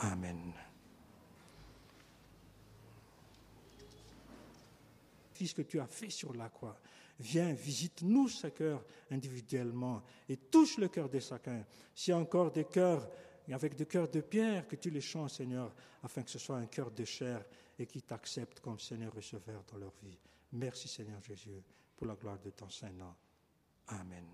Amen. 0.01 0.53
ce 5.47 5.55
que 5.55 5.63
tu 5.63 5.81
as 5.81 5.87
fait 5.87 6.11
sur 6.11 6.35
la 6.35 6.49
croix. 6.49 6.79
Viens, 7.19 7.53
visite-nous 7.53 8.29
ce 8.29 8.49
cœur 8.49 8.85
individuellement 9.11 10.03
et 10.29 10.37
touche 10.37 10.79
le 10.79 10.89
cœur 10.89 11.09
de 11.09 11.21
chacun. 11.21 11.65
S'il 11.95 12.13
y 12.13 12.15
a 12.15 12.19
encore 12.19 12.51
des 12.51 12.65
cœurs 12.65 13.09
avec 13.51 13.75
des 13.75 13.87
cœurs 13.87 14.09
de 14.09 14.21
pierre, 14.21 14.67
que 14.67 14.77
tu 14.77 14.91
les 14.91 15.01
changes, 15.01 15.33
Seigneur, 15.33 15.75
afin 16.03 16.23
que 16.23 16.31
ce 16.31 16.39
soit 16.39 16.57
un 16.57 16.67
cœur 16.67 16.91
de 16.91 17.05
chair 17.05 17.45
et 17.79 17.87
qui 17.87 18.03
t'accepte 18.03 18.61
comme 18.61 18.79
Seigneur 18.79 19.13
receveur 19.13 19.65
dans 19.71 19.79
leur 19.79 19.93
vie. 20.03 20.19
Merci, 20.53 20.89
Seigneur 20.89 21.21
Jésus, 21.23 21.63
pour 21.97 22.07
la 22.07 22.15
gloire 22.15 22.39
de 22.39 22.51
ton 22.51 22.71
Saint-Nom. 22.71 23.15
Amen. 23.89 24.27